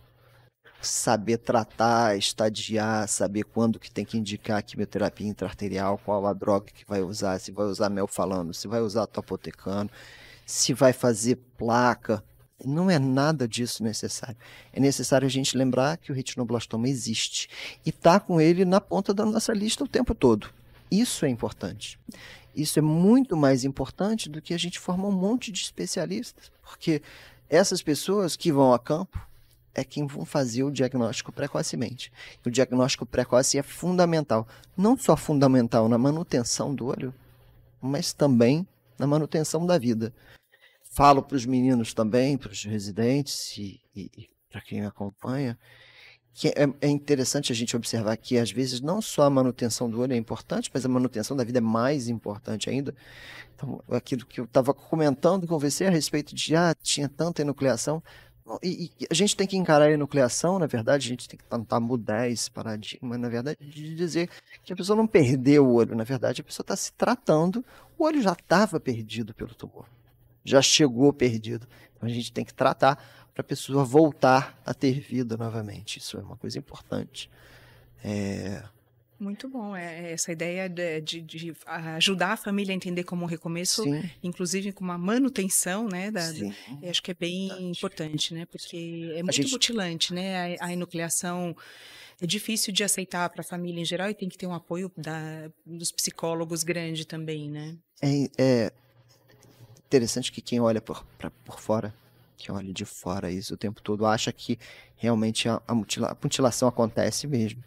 saber 0.81 1.37
tratar, 1.37 2.17
estadiar, 2.17 3.07
saber 3.07 3.43
quando 3.43 3.79
que 3.79 3.91
tem 3.91 4.05
que 4.05 4.17
indicar 4.17 4.57
a 4.57 4.61
quimioterapia 4.61 5.27
intraarterial, 5.27 5.97
qual 5.97 6.25
a 6.25 6.33
droga 6.33 6.67
que 6.67 6.85
vai 6.87 7.01
usar, 7.01 7.39
se 7.39 7.51
vai 7.51 7.65
usar 7.65 7.89
melfalano, 7.89 8.53
se 8.53 8.67
vai 8.67 8.81
usar 8.81 9.07
topotecano, 9.07 9.89
se 10.45 10.73
vai 10.73 10.93
fazer 10.93 11.37
placa. 11.57 12.23
Não 12.63 12.89
é 12.89 12.97
nada 12.97 13.47
disso 13.47 13.83
necessário. 13.83 14.37
É 14.73 14.79
necessário 14.79 15.25
a 15.25 15.29
gente 15.29 15.57
lembrar 15.57 15.97
que 15.97 16.11
o 16.11 16.15
retinoblastoma 16.15 16.87
existe 16.87 17.49
e 17.85 17.91
tá 17.91 18.19
com 18.19 18.41
ele 18.41 18.65
na 18.65 18.81
ponta 18.81 19.13
da 19.13 19.25
nossa 19.25 19.53
lista 19.53 19.83
o 19.83 19.87
tempo 19.87 20.15
todo. 20.15 20.49
Isso 20.89 21.25
é 21.25 21.29
importante. 21.29 21.99
Isso 22.55 22.79
é 22.79 22.81
muito 22.81 23.37
mais 23.37 23.63
importante 23.63 24.29
do 24.29 24.41
que 24.41 24.53
a 24.53 24.57
gente 24.57 24.79
formar 24.79 25.09
um 25.09 25.11
monte 25.11 25.51
de 25.51 25.59
especialistas, 25.61 26.51
porque 26.63 27.03
essas 27.47 27.83
pessoas 27.83 28.35
que 28.35 28.51
vão 28.51 28.73
a 28.73 28.79
campo 28.79 29.26
é 29.77 29.83
quem 29.83 30.07
vão 30.07 30.25
fazer 30.25 30.63
o 30.63 30.71
diagnóstico 30.71 31.31
precocemente. 31.31 32.11
O 32.43 32.49
diagnóstico 32.49 33.05
precoce 33.05 33.59
é 33.59 33.63
fundamental, 33.63 34.47
não 34.75 34.97
só 34.97 35.15
fundamental 35.15 35.87
na 35.87 35.99
manutenção 35.99 36.73
do 36.73 36.87
olho, 36.87 37.13
mas 37.79 38.11
também 38.11 38.67
na 38.97 39.05
manutenção 39.05 39.65
da 39.67 39.77
vida. 39.77 40.11
Falo 40.89 41.21
para 41.21 41.37
os 41.37 41.45
meninos 41.45 41.93
também, 41.93 42.37
para 42.37 42.51
os 42.51 42.63
residentes 42.63 43.55
e, 43.55 43.79
e, 43.95 44.09
e 44.17 44.29
para 44.49 44.61
quem 44.61 44.83
acompanha, 44.83 45.55
que 46.33 46.47
é, 46.49 46.67
é 46.81 46.87
interessante 46.87 47.51
a 47.51 47.55
gente 47.55 47.75
observar 47.75 48.17
que 48.17 48.37
às 48.37 48.51
vezes 48.51 48.81
não 48.81 48.99
só 48.99 49.23
a 49.23 49.29
manutenção 49.29 49.87
do 49.89 49.99
olho 50.01 50.13
é 50.13 50.17
importante, 50.17 50.71
mas 50.73 50.83
a 50.85 50.89
manutenção 50.89 51.37
da 51.37 51.43
vida 51.43 51.59
é 51.59 51.61
mais 51.61 52.07
importante 52.07 52.69
ainda. 52.69 52.95
Então, 53.55 53.81
aquilo 53.89 54.25
que 54.25 54.39
eu 54.39 54.45
estava 54.45 54.73
comentando 54.73 55.47
com 55.47 55.57
você 55.57 55.85
a 55.85 55.89
respeito 55.89 56.35
de 56.35 56.55
ah, 56.55 56.75
tinha 56.79 57.09
tanta 57.09 57.41
enucleação, 57.41 58.03
e, 58.63 58.91
e, 58.99 59.07
a 59.09 59.13
gente 59.13 59.35
tem 59.35 59.45
que 59.45 59.57
encarar 59.57 59.85
a 59.85 59.91
enucleação, 59.91 60.57
na 60.57 60.67
verdade, 60.67 61.07
a 61.07 61.09
gente 61.09 61.27
tem 61.27 61.37
que 61.37 61.43
tentar 61.43 61.79
mudar 61.79 62.29
esse 62.29 62.49
paradigma, 62.49 63.17
na 63.17 63.27
verdade, 63.27 63.57
de 63.59 63.95
dizer 63.95 64.29
que 64.63 64.71
a 64.71 64.75
pessoa 64.75 64.95
não 64.95 65.05
perdeu 65.05 65.65
o 65.65 65.73
olho, 65.73 65.95
na 65.95 66.03
verdade, 66.03 66.41
a 66.41 66.43
pessoa 66.43 66.63
está 66.63 66.75
se 66.75 66.93
tratando, 66.93 67.63
o 67.97 68.05
olho 68.05 68.21
já 68.21 68.31
estava 68.31 68.79
perdido 68.79 69.33
pelo 69.33 69.53
tumor, 69.53 69.85
já 70.45 70.61
chegou 70.61 71.11
perdido. 71.11 71.67
Então 71.95 72.07
a 72.07 72.11
gente 72.11 72.31
tem 72.31 72.45
que 72.45 72.53
tratar 72.53 72.95
para 73.33 73.41
a 73.41 73.43
pessoa 73.43 73.83
voltar 73.83 74.59
a 74.65 74.73
ter 74.73 74.99
vida 74.99 75.35
novamente. 75.35 75.99
Isso 75.99 76.17
é 76.17 76.21
uma 76.21 76.37
coisa 76.37 76.57
importante. 76.57 77.29
É... 78.03 78.63
Muito 79.19 79.49
bom, 79.49 79.75
é 79.75 80.11
essa 80.11 80.31
ideia 80.31 80.69
de, 80.69 81.01
de, 81.01 81.21
de, 81.21 81.53
ajudar 81.65 82.33
a 82.33 82.37
família 82.37 82.71
a 82.71 82.75
entender 82.75 83.03
como 83.03 83.23
um 83.23 83.27
recomeço, 83.27 83.83
Sim. 83.83 84.09
inclusive 84.21 84.71
com 84.71 84.83
uma 84.83 84.97
manutenção, 84.97 85.87
né? 85.87 86.11
Da, 86.11 86.31
da, 86.31 86.89
acho 86.89 87.01
que 87.01 87.09
é 87.11 87.15
bem 87.15 87.45
importante, 87.45 87.77
importante 87.77 88.33
né? 88.35 88.45
Porque 88.45 89.13
é 89.15 89.23
muito 89.23 89.35
gente- 89.35 89.51
mutilante, 89.51 90.13
né? 90.13 90.57
A, 90.59 90.67
a 90.67 90.73
enucleação 90.73 91.55
é 92.21 92.27
difícil 92.27 92.71
de 92.71 92.83
aceitar 92.83 93.27
para 93.29 93.41
a 93.41 93.43
família 93.43 93.81
em 93.81 93.85
geral 93.85 94.09
e 94.09 94.13
tem 94.13 94.29
que 94.29 94.37
ter 94.37 94.45
um 94.45 94.53
apoio 94.53 94.91
da, 94.95 95.49
dos 95.65 95.91
psicólogos 95.91 96.63
grande 96.63 97.05
também, 97.05 97.49
né? 97.49 97.75
É, 98.01 98.29
é 98.37 98.71
interessante 99.87 100.31
que 100.31 100.41
quem 100.41 100.59
olha 100.59 100.81
por, 100.81 101.03
pra, 101.17 101.31
por 101.43 101.59
fora, 101.59 101.93
quem 102.37 102.53
olha 102.53 102.71
de 102.71 102.85
fora 102.85 103.31
isso 103.31 103.53
o 103.53 103.57
tempo 103.57 103.81
todo, 103.81 104.05
acha 104.05 104.31
que 104.31 104.59
realmente 104.95 105.49
a, 105.49 105.61
a, 105.67 105.73
mutila- 105.73 106.11
a 106.11 106.17
mutilação 106.21 106.67
acontece 106.67 107.25
mesmo. 107.25 107.63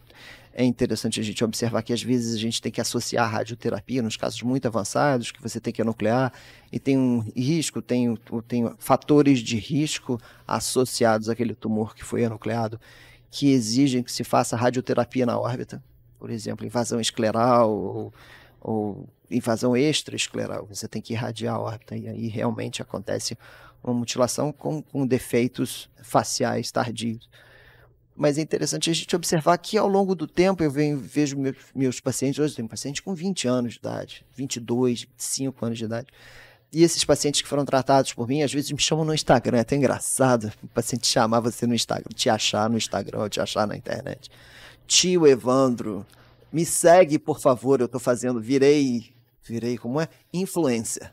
É 0.52 0.64
interessante 0.64 1.20
a 1.20 1.22
gente 1.22 1.44
observar 1.44 1.82
que 1.82 1.92
às 1.92 2.02
vezes 2.02 2.34
a 2.34 2.38
gente 2.38 2.60
tem 2.60 2.72
que 2.72 2.80
associar 2.80 3.24
a 3.24 3.28
radioterapia 3.28 4.02
nos 4.02 4.16
casos 4.16 4.42
muito 4.42 4.66
avançados, 4.66 5.30
que 5.30 5.40
você 5.40 5.60
tem 5.60 5.72
que 5.72 5.80
enuclear, 5.80 6.32
e 6.72 6.78
tem 6.78 6.98
um 6.98 7.20
risco, 7.36 7.80
tem, 7.80 8.16
tem 8.48 8.74
fatores 8.78 9.38
de 9.38 9.56
risco 9.56 10.20
associados 10.46 11.28
àquele 11.28 11.54
tumor 11.54 11.94
que 11.94 12.04
foi 12.04 12.22
enucleado, 12.22 12.80
que 13.30 13.52
exigem 13.52 14.02
que 14.02 14.10
se 14.10 14.24
faça 14.24 14.56
radioterapia 14.56 15.24
na 15.24 15.38
órbita, 15.38 15.82
por 16.18 16.30
exemplo, 16.30 16.66
invasão 16.66 17.00
escleral 17.00 17.70
ou, 17.70 18.14
ou 18.60 19.08
invasão 19.30 19.76
extraescleral, 19.76 20.66
você 20.66 20.88
tem 20.88 21.00
que 21.00 21.12
irradiar 21.12 21.54
a 21.54 21.60
órbita, 21.60 21.96
e 21.96 22.08
aí 22.08 22.26
realmente 22.26 22.82
acontece 22.82 23.38
uma 23.82 23.94
mutilação 23.94 24.52
com, 24.52 24.82
com 24.82 25.06
defeitos 25.06 25.88
faciais 26.02 26.70
tardios. 26.70 27.28
Mas 28.16 28.36
é 28.36 28.42
interessante 28.42 28.90
a 28.90 28.92
gente 28.92 29.14
observar 29.16 29.56
que 29.58 29.78
ao 29.78 29.88
longo 29.88 30.14
do 30.14 30.26
tempo 30.26 30.62
eu 30.62 30.70
venho, 30.70 30.98
vejo 30.98 31.38
meus, 31.38 31.56
meus 31.74 32.00
pacientes, 32.00 32.38
hoje 32.38 32.52
eu 32.52 32.56
tenho 32.56 32.68
paciente 32.68 33.02
com 33.02 33.14
20 33.14 33.48
anos 33.48 33.72
de 33.74 33.78
idade, 33.78 34.26
22, 34.36 35.06
25 35.16 35.64
anos 35.64 35.78
de 35.78 35.84
idade. 35.84 36.08
E 36.72 36.84
esses 36.84 37.04
pacientes 37.04 37.42
que 37.42 37.48
foram 37.48 37.64
tratados 37.64 38.12
por 38.12 38.28
mim, 38.28 38.42
às 38.42 38.52
vezes 38.52 38.70
me 38.70 38.78
chamam 38.78 39.04
no 39.04 39.14
Instagram, 39.14 39.58
é 39.58 39.60
até 39.60 39.76
engraçado. 39.76 40.52
O 40.62 40.68
paciente 40.68 41.06
chamar 41.06 41.40
você 41.40 41.66
no 41.66 41.74
Instagram, 41.74 42.10
te 42.14 42.28
achar 42.28 42.70
no 42.70 42.76
Instagram, 42.76 43.28
te 43.28 43.40
achar 43.40 43.66
na 43.66 43.76
internet. 43.76 44.30
Tio 44.86 45.26
Evandro, 45.26 46.06
me 46.52 46.64
segue, 46.64 47.18
por 47.18 47.40
favor, 47.40 47.80
eu 47.80 47.86
estou 47.86 48.00
fazendo, 48.00 48.40
virei, 48.40 49.12
virei, 49.42 49.78
como 49.78 50.00
é? 50.00 50.08
Influencer. 50.32 51.12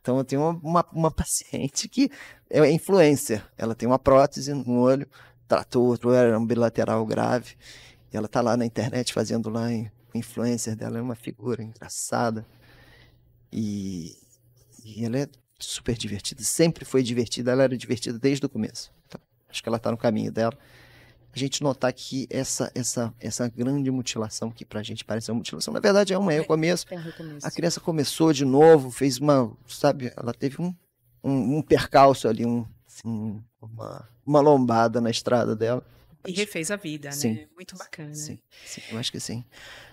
Então 0.00 0.18
eu 0.18 0.24
tenho 0.24 0.42
uma, 0.42 0.60
uma, 0.62 0.86
uma 0.92 1.10
paciente 1.10 1.88
que 1.88 2.10
é 2.48 2.70
influencer, 2.70 3.44
ela 3.58 3.74
tem 3.74 3.88
uma 3.88 3.98
prótese 3.98 4.54
no 4.54 4.78
olho, 4.78 5.06
tratou 5.48 5.84
outro, 5.86 6.12
era 6.12 6.38
um 6.38 6.44
bilateral 6.46 7.04
grave, 7.06 7.54
e 8.12 8.16
ela 8.16 8.28
tá 8.28 8.40
lá 8.40 8.56
na 8.56 8.64
internet 8.66 9.12
fazendo 9.12 9.48
lá 9.50 9.72
em 9.72 9.90
influencer 10.14 10.74
dela, 10.76 10.98
é 10.98 11.02
uma 11.02 11.14
figura 11.14 11.62
engraçada. 11.62 12.46
E, 13.52 14.16
e 14.84 15.04
ela 15.04 15.18
é 15.20 15.28
super 15.58 15.96
divertida, 15.96 16.42
sempre 16.42 16.84
foi 16.84 17.02
divertida, 17.02 17.52
ela 17.52 17.64
era 17.64 17.76
divertida 17.76 18.18
desde 18.18 18.44
o 18.44 18.48
começo. 18.48 18.92
Então, 19.06 19.20
acho 19.48 19.62
que 19.62 19.68
ela 19.68 19.76
está 19.78 19.90
no 19.90 19.96
caminho 19.96 20.30
dela. 20.32 20.56
A 21.32 21.38
gente 21.38 21.62
notar 21.62 21.92
que 21.92 22.26
essa 22.30 22.72
essa 22.74 23.12
essa 23.20 23.46
grande 23.46 23.90
mutilação 23.90 24.50
que 24.50 24.64
pra 24.64 24.82
gente 24.82 25.04
parece 25.04 25.30
uma 25.30 25.36
mutilação, 25.36 25.72
na 25.74 25.80
verdade 25.80 26.14
é 26.14 26.18
uma 26.18 26.32
é 26.32 26.40
o 26.40 26.46
começo. 26.46 26.86
É 26.90 26.96
recomeço. 26.96 27.46
A 27.46 27.50
criança 27.50 27.78
começou 27.78 28.32
de 28.32 28.44
novo, 28.46 28.90
fez 28.90 29.18
uma, 29.18 29.52
sabe, 29.68 30.10
ela 30.16 30.32
teve 30.32 30.62
um, 30.62 30.74
um, 31.22 31.58
um 31.58 31.62
percalço 31.62 32.26
ali, 32.26 32.46
um, 32.46 32.66
um- 33.04 33.42
uma, 33.72 34.08
uma 34.26 34.40
lombada 34.40 35.00
na 35.00 35.10
estrada 35.10 35.54
dela. 35.54 35.82
E 36.26 36.32
refez 36.32 36.70
a 36.72 36.76
vida, 36.76 37.12
Sim. 37.12 37.34
né? 37.34 37.46
Muito 37.54 37.76
bacana. 37.76 38.14
Sim, 38.14 38.38
sim, 38.64 38.80
eu 38.90 38.98
acho 38.98 39.12
que 39.12 39.20
sim. 39.20 39.44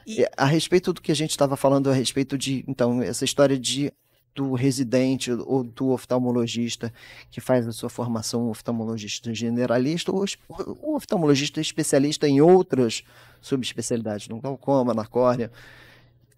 E- 0.08 0.28
a 0.36 0.46
respeito 0.46 0.92
do 0.92 1.00
que 1.02 1.12
a 1.12 1.16
gente 1.16 1.30
estava 1.32 1.56
falando 1.56 1.90
a 1.90 1.94
respeito 1.94 2.38
de, 2.38 2.64
então, 2.68 3.02
essa 3.04 3.24
história 3.24 3.58
de 3.60 3.92
do 4.36 4.54
residente 4.56 5.32
ou 5.32 5.64
do 5.64 5.90
oftalmologista 5.92 6.92
que 7.30 7.40
faz 7.40 7.68
a 7.68 7.72
sua 7.72 7.88
formação 7.88 8.50
oftalmologista 8.50 9.32
generalista 9.32 10.12
ou 10.12 10.26
oftalmologista 10.96 11.62
especialista 11.62 12.28
em 12.28 12.42
outras 12.42 13.04
subespecialidades, 13.40 14.28
no 14.28 14.40
glaucoma, 14.42 14.92
na 14.92 15.06
córnea. 15.06 15.52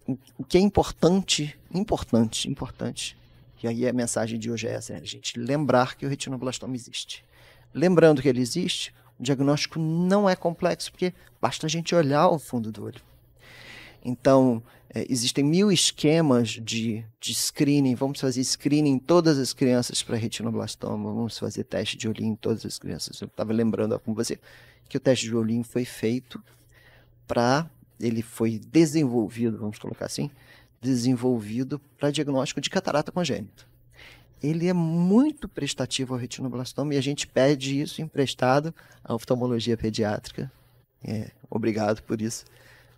O- 0.06 0.18
O 0.36 0.44
que 0.44 0.58
é 0.58 0.60
importante, 0.60 1.58
importante, 1.72 2.50
importante, 2.50 3.16
e 3.62 3.66
aí 3.66 3.88
a 3.88 3.92
mensagem 3.94 4.38
de 4.38 4.50
hoje 4.50 4.66
é 4.68 4.72
essa, 4.72 4.92
é 4.92 4.96
a 4.98 5.04
gente 5.04 5.38
lembrar 5.40 5.96
que 5.96 6.04
o 6.04 6.08
retinoblastoma 6.10 6.74
existe. 6.76 7.24
Lembrando 7.76 8.22
que 8.22 8.28
ele 8.28 8.40
existe, 8.40 8.94
o 9.20 9.22
diagnóstico 9.22 9.78
não 9.78 10.28
é 10.28 10.34
complexo, 10.34 10.90
porque 10.90 11.12
basta 11.38 11.66
a 11.66 11.68
gente 11.68 11.94
olhar 11.94 12.26
o 12.28 12.38
fundo 12.38 12.72
do 12.72 12.84
olho. 12.84 13.02
Então, 14.02 14.62
é, 14.88 15.04
existem 15.10 15.44
mil 15.44 15.70
esquemas 15.70 16.48
de, 16.48 17.04
de 17.20 17.34
screening. 17.34 17.94
Vamos 17.94 18.18
fazer 18.18 18.42
screening 18.42 18.92
em 18.92 18.98
todas 18.98 19.36
as 19.36 19.52
crianças 19.52 20.02
para 20.02 20.16
retinoblastoma. 20.16 21.12
Vamos 21.12 21.36
fazer 21.36 21.64
teste 21.64 21.98
de 21.98 22.08
olhinho 22.08 22.32
em 22.32 22.36
todas 22.36 22.64
as 22.64 22.78
crianças. 22.78 23.20
Eu 23.20 23.26
estava 23.26 23.52
lembrando 23.52 23.98
com 24.00 24.14
você 24.14 24.38
que 24.88 24.96
o 24.96 25.00
teste 25.00 25.26
de 25.26 25.36
olhinho 25.36 25.64
foi 25.64 25.84
feito 25.84 26.42
para. 27.26 27.68
Ele 28.00 28.22
foi 28.22 28.58
desenvolvido, 28.58 29.58
vamos 29.58 29.78
colocar 29.78 30.06
assim, 30.06 30.30
desenvolvido 30.80 31.78
para 31.98 32.10
diagnóstico 32.10 32.60
de 32.60 32.70
catarata 32.70 33.12
congênita. 33.12 33.64
Ele 34.42 34.68
é 34.68 34.72
muito 34.72 35.48
prestativo 35.48 36.14
ao 36.14 36.20
retinoblastoma 36.20 36.94
e 36.94 36.98
a 36.98 37.00
gente 37.00 37.26
pede 37.26 37.80
isso 37.80 38.02
emprestado 38.02 38.74
à 39.02 39.14
oftalmologia 39.14 39.76
pediátrica. 39.76 40.50
É, 41.04 41.30
obrigado 41.50 42.02
por 42.02 42.20
isso 42.20 42.44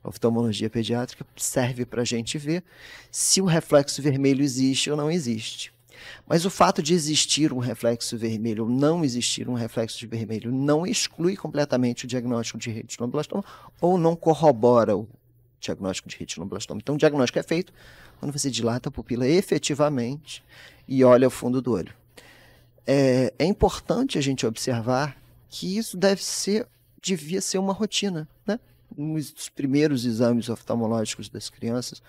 oftalmologia 0.08 0.70
pediátrica 0.70 1.26
serve 1.36 1.84
para 1.84 2.02
a 2.02 2.04
gente 2.04 2.38
ver 2.38 2.62
se 3.10 3.40
o 3.40 3.44
reflexo 3.44 4.02
vermelho 4.02 4.42
existe 4.42 4.90
ou 4.90 4.96
não 4.96 5.10
existe. 5.10 5.72
Mas 6.26 6.44
o 6.44 6.50
fato 6.50 6.80
de 6.80 6.94
existir 6.94 7.52
um 7.52 7.58
reflexo 7.58 8.16
vermelho 8.16 8.64
ou 8.64 8.70
não 8.70 9.04
existir 9.04 9.48
um 9.48 9.54
reflexo 9.54 9.98
de 9.98 10.06
vermelho 10.06 10.52
não 10.52 10.86
exclui 10.86 11.36
completamente 11.36 12.04
o 12.04 12.08
diagnóstico 12.08 12.58
de 12.58 12.70
retinoblastoma 12.70 13.44
ou 13.80 13.98
não 13.98 14.14
corrobora 14.14 14.96
o 14.96 15.08
diagnóstico 15.58 16.08
de 16.08 16.16
retinoblastoma. 16.16 16.80
Então, 16.80 16.94
o 16.94 16.98
diagnóstico 16.98 17.40
é 17.40 17.42
feito 17.42 17.72
quando 18.20 18.32
você 18.32 18.48
dilata 18.48 18.88
a 18.88 18.92
pupila 18.92 19.26
efetivamente 19.26 20.42
e 20.88 21.04
olha 21.04 21.26
ao 21.26 21.30
fundo 21.30 21.60
do 21.60 21.72
olho. 21.72 21.92
É, 22.86 23.32
é 23.38 23.44
importante 23.44 24.16
a 24.16 24.20
gente 24.20 24.46
observar 24.46 25.16
que 25.50 25.76
isso 25.76 25.96
deve 25.96 26.24
ser, 26.24 26.66
devia 27.02 27.40
ser 27.40 27.58
uma 27.58 27.72
rotina, 27.72 28.26
né? 28.46 28.58
dos 28.96 29.48
primeiros 29.50 30.04
exames 30.04 30.48
oftalmológicos 30.48 31.28
das 31.28 31.50
crianças, 31.50 32.02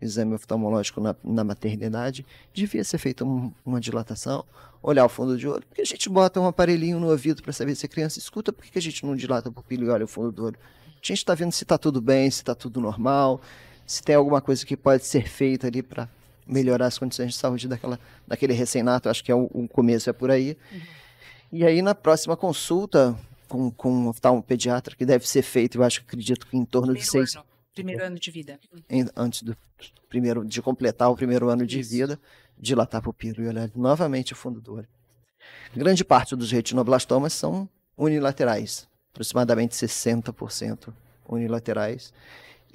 exame 0.00 0.34
oftalmológico 0.34 1.00
na, 1.00 1.16
na 1.24 1.42
maternidade, 1.42 2.24
devia 2.52 2.84
ser 2.84 2.98
feita 2.98 3.24
um, 3.24 3.50
uma 3.64 3.80
dilatação, 3.80 4.44
olhar 4.82 5.04
o 5.06 5.08
fundo 5.08 5.36
de 5.38 5.48
olho, 5.48 5.64
porque 5.66 5.80
a 5.80 5.86
gente 5.86 6.08
bota 6.08 6.38
um 6.38 6.46
aparelhinho 6.46 7.00
no 7.00 7.08
ouvido 7.08 7.42
para 7.42 7.52
saber 7.52 7.74
se 7.74 7.86
a 7.86 7.88
criança 7.88 8.18
escuta, 8.18 8.52
por 8.52 8.64
que 8.64 8.78
a 8.78 8.82
gente 8.82 9.04
não 9.04 9.16
dilata 9.16 9.48
a 9.48 9.52
pupila 9.52 9.84
e 9.84 9.88
olha 9.88 10.04
o 10.04 10.08
fundo 10.08 10.30
do 10.30 10.44
olho? 10.44 10.58
A 10.88 11.06
gente 11.06 11.18
está 11.18 11.34
vendo 11.34 11.52
se 11.52 11.64
está 11.64 11.78
tudo 11.78 12.00
bem, 12.00 12.30
se 12.30 12.42
está 12.42 12.54
tudo 12.54 12.80
normal, 12.80 13.40
se 13.86 14.02
tem 14.02 14.14
alguma 14.14 14.40
coisa 14.40 14.66
que 14.66 14.76
pode 14.76 15.06
ser 15.06 15.28
feita 15.28 15.66
ali 15.66 15.82
para 15.82 16.08
melhorar 16.46 16.86
as 16.86 16.98
condições 16.98 17.32
de 17.32 17.36
saúde 17.36 17.66
daquela, 17.66 17.98
daquele 18.26 18.52
recém-nato, 18.52 19.08
acho 19.08 19.24
que 19.24 19.32
é 19.32 19.34
o, 19.34 19.50
o, 19.52 19.68
começo 19.68 20.08
é 20.08 20.12
por 20.12 20.30
aí. 20.30 20.56
Uhum. 20.72 20.80
E 21.52 21.64
aí, 21.64 21.82
na 21.82 21.94
próxima 21.94 22.36
consulta, 22.36 23.18
com, 23.48 23.70
com 23.70 23.90
um 23.90 24.08
oftalmopediatra 24.08 24.94
que 24.94 25.04
deve 25.04 25.26
ser 25.28 25.42
feito, 25.42 25.78
eu 25.78 25.82
acho, 25.82 26.00
acredito 26.00 26.46
que 26.46 26.56
em 26.56 26.64
torno 26.64 26.88
primeiro 26.88 27.04
de 27.04 27.10
seis... 27.10 27.34
Ano, 27.34 27.44
primeiro 27.74 28.04
ano 28.04 28.18
de 28.18 28.30
vida. 28.30 28.58
Em, 28.88 29.06
antes 29.16 29.42
do 29.42 29.56
primeiro, 30.08 30.44
de 30.44 30.62
completar 30.62 31.10
o 31.10 31.16
primeiro 31.16 31.48
ano 31.48 31.66
de 31.66 31.80
Isso. 31.80 31.90
vida, 31.90 32.20
dilatar 32.58 33.00
a 33.00 33.02
pupila 33.02 33.36
e 33.40 33.48
olhar 33.48 33.70
novamente 33.74 34.32
o 34.32 34.36
fundo 34.36 34.60
do 34.60 34.74
olho. 34.74 34.88
Grande 35.74 36.04
parte 36.04 36.34
dos 36.34 36.50
retinoblastomas 36.50 37.32
são 37.32 37.68
unilaterais, 37.96 38.88
aproximadamente 39.12 39.74
60% 39.74 40.92
unilaterais 41.28 42.12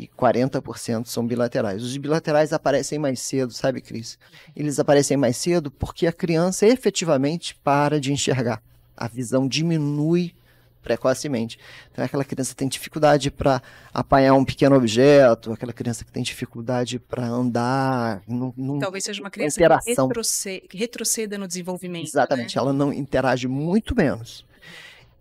e 0.01 0.07
40% 0.07 1.05
são 1.05 1.27
bilaterais. 1.27 1.83
Os 1.83 1.95
bilaterais 1.95 2.51
aparecem 2.51 2.97
mais 2.97 3.19
cedo, 3.19 3.53
sabe, 3.53 3.81
Cris? 3.81 4.17
Eles 4.55 4.79
aparecem 4.79 5.15
mais 5.15 5.37
cedo 5.37 5.69
porque 5.69 6.07
a 6.07 6.11
criança 6.11 6.65
efetivamente 6.65 7.53
para 7.63 7.99
de 7.99 8.11
enxergar. 8.11 8.63
A 8.97 9.07
visão 9.07 9.47
diminui 9.47 10.33
precocemente. 10.81 11.59
Então, 11.91 12.03
aquela 12.03 12.25
criança 12.25 12.49
que 12.49 12.55
tem 12.55 12.67
dificuldade 12.67 13.29
para 13.29 13.61
apanhar 13.93 14.33
um 14.33 14.43
pequeno 14.43 14.75
objeto, 14.75 15.51
aquela 15.53 15.71
criança 15.71 16.03
que 16.03 16.11
tem 16.11 16.23
dificuldade 16.23 16.97
para 16.97 17.23
andar. 17.23 18.23
Num, 18.27 18.79
Talvez 18.79 19.03
seja 19.03 19.21
uma 19.21 19.29
criança 19.29 19.59
interação. 19.59 20.07
que, 20.07 20.13
retroceda, 20.13 20.67
que 20.67 20.77
retroceda 20.77 21.37
no 21.37 21.47
desenvolvimento. 21.47 22.07
Exatamente, 22.07 22.55
né? 22.55 22.61
ela 22.61 22.73
não 22.73 22.91
interage 22.91 23.47
muito 23.47 23.95
menos. 23.95 24.43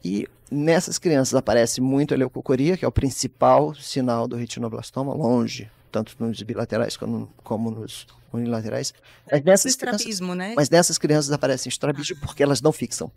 E 0.05 0.27
nessas 0.51 0.99
crianças 0.99 1.35
aparece 1.35 1.81
muito 1.81 2.15
a 2.15 2.17
leucocoria, 2.17 2.77
que 2.77 2.85
é 2.85 2.89
o 2.89 2.93
principal 2.93 3.75
sinal 3.75 4.27
do 4.27 4.37
retinoblastoma, 4.37 5.15
longe, 5.15 5.71
tanto 5.93 6.15
nos 6.19 6.43
bilaterais 6.43 6.97
como, 6.97 7.31
como 7.45 7.71
nos 7.71 8.07
unilaterais. 8.33 8.95
Mas 9.31 9.43
nessas, 9.43 9.77
crianças, 9.77 10.21
né? 10.21 10.55
mas 10.57 10.71
nessas 10.71 10.99
crianças 10.99 11.31
aparecem 11.33 11.69
estrabismo 11.69 12.17
ah. 12.23 12.27
porque 12.27 12.43
elas 12.43 12.61
não 12.61 12.73
fixam 12.73 13.11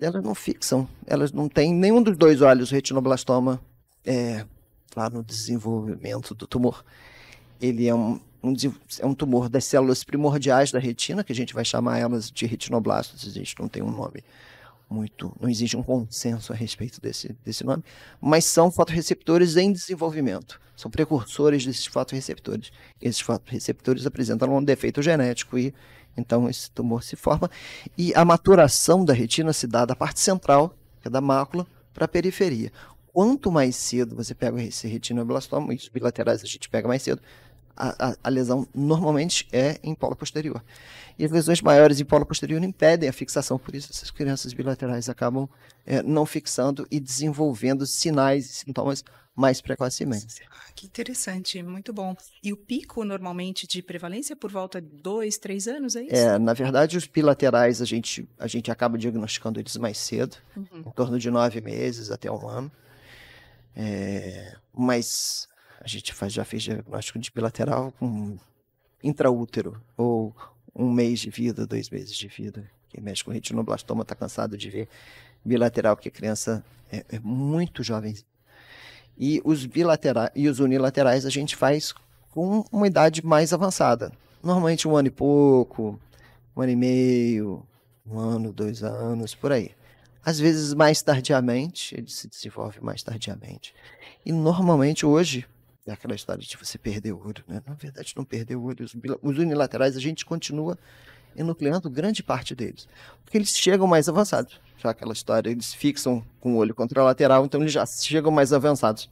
elas 0.00 0.22
não 0.22 0.34
fixam, 0.34 0.88
elas 1.06 1.32
não 1.32 1.48
têm 1.48 1.74
nenhum 1.74 2.02
dos 2.02 2.16
dois 2.16 2.40
olhos 2.40 2.70
retinoblastoma 2.70 3.60
é, 4.06 4.46
lá 4.94 5.10
no 5.10 5.22
desenvolvimento 5.22 6.34
do 6.34 6.46
tumor. 6.46 6.84
Ele 7.60 7.88
é 7.88 7.94
um, 7.94 8.20
um, 8.42 8.54
é 9.00 9.06
um 9.06 9.14
tumor 9.14 9.48
das 9.48 9.64
células 9.64 10.04
primordiais 10.04 10.70
da 10.70 10.78
retina, 10.78 11.24
que 11.24 11.32
a 11.32 11.34
gente 11.34 11.52
vai 11.52 11.64
chamar 11.64 11.98
elas 11.98 12.30
de 12.30 12.46
retinoblastos, 12.46 13.26
a 13.26 13.30
gente 13.30 13.56
não 13.58 13.68
tem 13.68 13.82
um 13.82 13.90
nome 13.90 14.22
muito, 14.90 15.34
não 15.40 15.48
existe 15.48 15.76
um 15.76 15.82
consenso 15.82 16.52
a 16.52 16.56
respeito 16.56 17.00
desse, 17.00 17.36
desse 17.44 17.64
nome, 17.64 17.84
mas 18.20 18.44
são 18.44 18.70
fotoreceptores 18.70 19.56
em 19.56 19.70
desenvolvimento, 19.70 20.60
são 20.74 20.90
precursores 20.90 21.66
desses 21.66 21.86
fotoreceptores. 21.86 22.70
Esses 23.00 23.20
fotoreceptores 23.20 24.06
apresentam 24.06 24.56
um 24.56 24.64
defeito 24.64 25.02
genético 25.02 25.58
e 25.58 25.74
então 26.16 26.48
esse 26.48 26.70
tumor 26.70 27.02
se 27.02 27.16
forma 27.16 27.50
e 27.96 28.12
a 28.14 28.24
maturação 28.24 29.04
da 29.04 29.12
retina 29.12 29.52
se 29.52 29.66
dá 29.66 29.84
da 29.84 29.94
parte 29.94 30.20
central, 30.20 30.74
que 31.00 31.08
é 31.08 31.10
da 31.10 31.20
mácula, 31.20 31.66
para 31.92 32.06
a 32.06 32.08
periferia. 32.08 32.72
Quanto 33.12 33.50
mais 33.50 33.76
cedo 33.76 34.16
você 34.16 34.34
pega 34.34 34.62
esse 34.62 34.86
retinoblastoma, 34.86 35.74
os 35.74 35.88
bilaterais 35.88 36.42
a 36.42 36.46
gente 36.46 36.68
pega 36.68 36.88
mais 36.88 37.02
cedo, 37.02 37.20
a, 37.78 38.16
a, 38.22 38.28
lesão 38.28 38.66
normalmente 38.74 39.46
é 39.52 39.78
em 39.82 39.94
polo 39.94 40.16
posterior. 40.16 40.62
E 41.18 41.24
as 41.24 41.30
lesões 41.30 41.62
maiores 41.62 42.00
em 42.00 42.04
polo 42.04 42.26
posterior 42.26 42.62
impedem 42.62 43.08
a 43.08 43.12
fixação, 43.12 43.58
por 43.58 43.74
isso 43.74 43.90
essas 43.92 44.10
crianças 44.10 44.52
bilaterais 44.52 45.08
acabam 45.08 45.48
é, 45.86 46.02
não 46.02 46.26
fixando 46.26 46.86
e 46.90 46.98
desenvolvendo 46.98 47.86
sinais 47.86 48.46
e 48.46 48.52
sintomas 48.52 49.04
mais 49.34 49.60
precocemente. 49.60 50.26
Ah, 50.50 50.72
que 50.74 50.86
interessante, 50.86 51.62
muito 51.62 51.92
bom. 51.92 52.16
E 52.42 52.52
o 52.52 52.56
pico 52.56 53.04
normalmente 53.04 53.68
de 53.68 53.80
prevalência 53.80 54.32
é 54.32 54.36
por 54.36 54.50
volta 54.50 54.80
de 54.80 54.88
dois, 54.88 55.38
três 55.38 55.68
anos, 55.68 55.94
é 55.94 56.02
isso? 56.02 56.14
É, 56.16 56.36
na 56.38 56.52
verdade, 56.52 56.96
os 56.96 57.06
bilaterais 57.06 57.80
a 57.80 57.84
gente, 57.84 58.28
a 58.36 58.48
gente 58.48 58.68
acaba 58.68 58.98
diagnosticando 58.98 59.60
eles 59.60 59.76
mais 59.76 59.96
cedo, 59.96 60.36
uhum. 60.56 60.80
em 60.86 60.90
torno 60.90 61.18
de 61.20 61.30
nove 61.30 61.60
meses 61.60 62.10
até 62.10 62.30
um 62.30 62.48
ano. 62.48 62.72
É, 63.76 64.56
mas 64.76 65.47
a 65.80 65.86
gente 65.86 66.12
faz, 66.12 66.32
já 66.32 66.44
fez 66.44 66.62
diagnóstico 66.62 67.18
de 67.18 67.30
bilateral 67.30 67.92
com 67.98 68.36
intraútero, 69.02 69.80
ou 69.96 70.34
um 70.74 70.90
mês 70.90 71.20
de 71.20 71.30
vida, 71.30 71.66
dois 71.66 71.90
meses 71.90 72.16
de 72.16 72.28
vida. 72.28 72.68
Quem 72.88 73.02
mexe 73.02 73.24
com 73.24 73.30
retinoblastoma 73.30 74.02
está 74.02 74.14
cansado 74.14 74.56
de 74.56 74.70
ver 74.70 74.88
bilateral, 75.44 75.96
que 75.96 76.08
a 76.08 76.12
criança 76.12 76.64
é, 76.90 77.04
é 77.08 77.18
muito 77.20 77.82
jovem. 77.82 78.14
E 79.16 79.40
os 79.44 79.66
bilaterais 79.66 80.30
e 80.34 80.48
os 80.48 80.60
unilaterais 80.60 81.26
a 81.26 81.30
gente 81.30 81.56
faz 81.56 81.92
com 82.30 82.64
uma 82.70 82.86
idade 82.86 83.24
mais 83.24 83.52
avançada. 83.52 84.12
Normalmente 84.42 84.86
um 84.86 84.96
ano 84.96 85.08
e 85.08 85.10
pouco, 85.10 85.98
um 86.56 86.62
ano 86.62 86.72
e 86.72 86.76
meio, 86.76 87.66
um 88.06 88.18
ano, 88.18 88.52
dois 88.52 88.82
anos, 88.82 89.34
por 89.34 89.52
aí. 89.52 89.72
Às 90.24 90.38
vezes 90.38 90.74
mais 90.74 91.02
tardiamente, 91.02 91.94
ele 91.96 92.08
se 92.08 92.28
desenvolve 92.28 92.80
mais 92.80 93.02
tardiamente. 93.02 93.74
E 94.24 94.32
normalmente 94.32 95.04
hoje, 95.04 95.46
é 95.88 95.92
aquela 95.92 96.14
história 96.14 96.42
de 96.42 96.56
você 96.56 96.76
perder 96.76 97.12
o 97.12 97.20
olho, 97.24 97.42
né? 97.46 97.62
Na 97.66 97.74
verdade, 97.74 98.12
não 98.16 98.24
perder 98.24 98.56
o 98.56 98.62
olho. 98.62 98.84
Os, 98.84 98.94
os 99.22 99.38
unilaterais 99.38 99.96
a 99.96 100.00
gente 100.00 100.24
continua 100.24 100.78
enucleando 101.36 101.88
grande 101.88 102.22
parte 102.22 102.54
deles. 102.54 102.88
Porque 103.24 103.38
eles 103.38 103.56
chegam 103.56 103.86
mais 103.86 104.08
avançados. 104.08 104.60
Já 104.76 104.90
aquela 104.90 105.12
história, 105.12 105.50
eles 105.50 105.72
fixam 105.72 106.24
com 106.40 106.54
o 106.54 106.56
olho 106.56 106.74
contralateral, 106.74 107.44
então 107.44 107.60
eles 107.60 107.72
já 107.72 107.86
chegam 107.86 108.30
mais 108.30 108.52
avançados. 108.52 109.10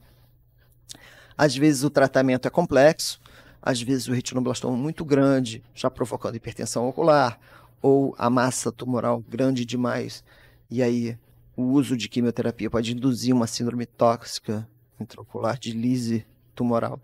Às 1.36 1.56
vezes 1.56 1.82
o 1.84 1.90
tratamento 1.90 2.46
é 2.46 2.50
complexo, 2.50 3.20
às 3.60 3.80
vezes 3.80 4.08
o 4.08 4.12
retinoblastoma 4.12 4.76
é 4.76 4.80
muito 4.80 5.04
grande, 5.04 5.62
já 5.74 5.90
provocando 5.90 6.36
hipertensão 6.36 6.88
ocular, 6.88 7.38
ou 7.82 8.14
a 8.16 8.30
massa 8.30 8.72
tumoral 8.72 9.22
grande 9.28 9.64
demais, 9.64 10.24
e 10.70 10.82
aí 10.82 11.18
o 11.56 11.62
uso 11.64 11.96
de 11.96 12.08
quimioterapia 12.08 12.70
pode 12.70 12.92
induzir 12.92 13.34
uma 13.34 13.46
síndrome 13.46 13.86
tóxica 13.86 14.66
intraocular 14.98 15.58
de 15.58 15.72
lise 15.72 16.26
tumoral 16.56 17.00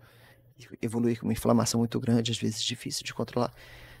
evoluir 0.81 1.19
com 1.19 1.27
uma 1.27 1.33
inflamação 1.33 1.79
muito 1.79 1.99
grande, 1.99 2.31
às 2.31 2.37
vezes 2.37 2.63
difícil 2.63 3.03
de 3.03 3.13
controlar. 3.13 3.53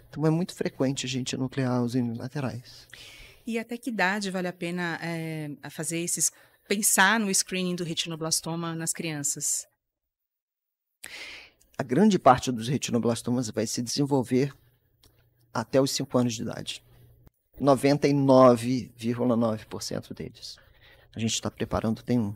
Então 0.09 0.25
é 0.25 0.29
muito 0.29 0.53
frequente 0.53 1.05
a 1.05 1.09
gente 1.09 1.37
nuclear 1.37 1.83
os 1.83 1.95
unilaterais. 1.95 2.87
E 3.45 3.59
até 3.59 3.77
que 3.77 3.89
idade 3.89 4.31
vale 4.31 4.47
a 4.47 4.53
pena 4.53 4.97
é, 5.01 5.51
fazer 5.69 5.99
esses 5.99 6.31
pensar 6.67 7.19
no 7.19 7.33
screening 7.33 7.75
do 7.75 7.83
retinoblastoma 7.83 8.73
nas 8.75 8.93
crianças? 8.93 9.67
A 11.77 11.83
grande 11.83 12.17
parte 12.17 12.49
dos 12.51 12.69
retinoblastomas 12.69 13.49
vai 13.49 13.67
se 13.67 13.81
desenvolver 13.81 14.53
até 15.53 15.81
os 15.81 15.91
5 15.91 16.17
anos 16.17 16.33
de 16.33 16.43
idade. 16.43 16.81
99,9% 17.59 20.13
deles. 20.13 20.55
A 21.15 21.19
gente 21.19 21.33
está 21.33 21.51
preparando, 21.51 22.01
tem 22.01 22.17
um, 22.19 22.33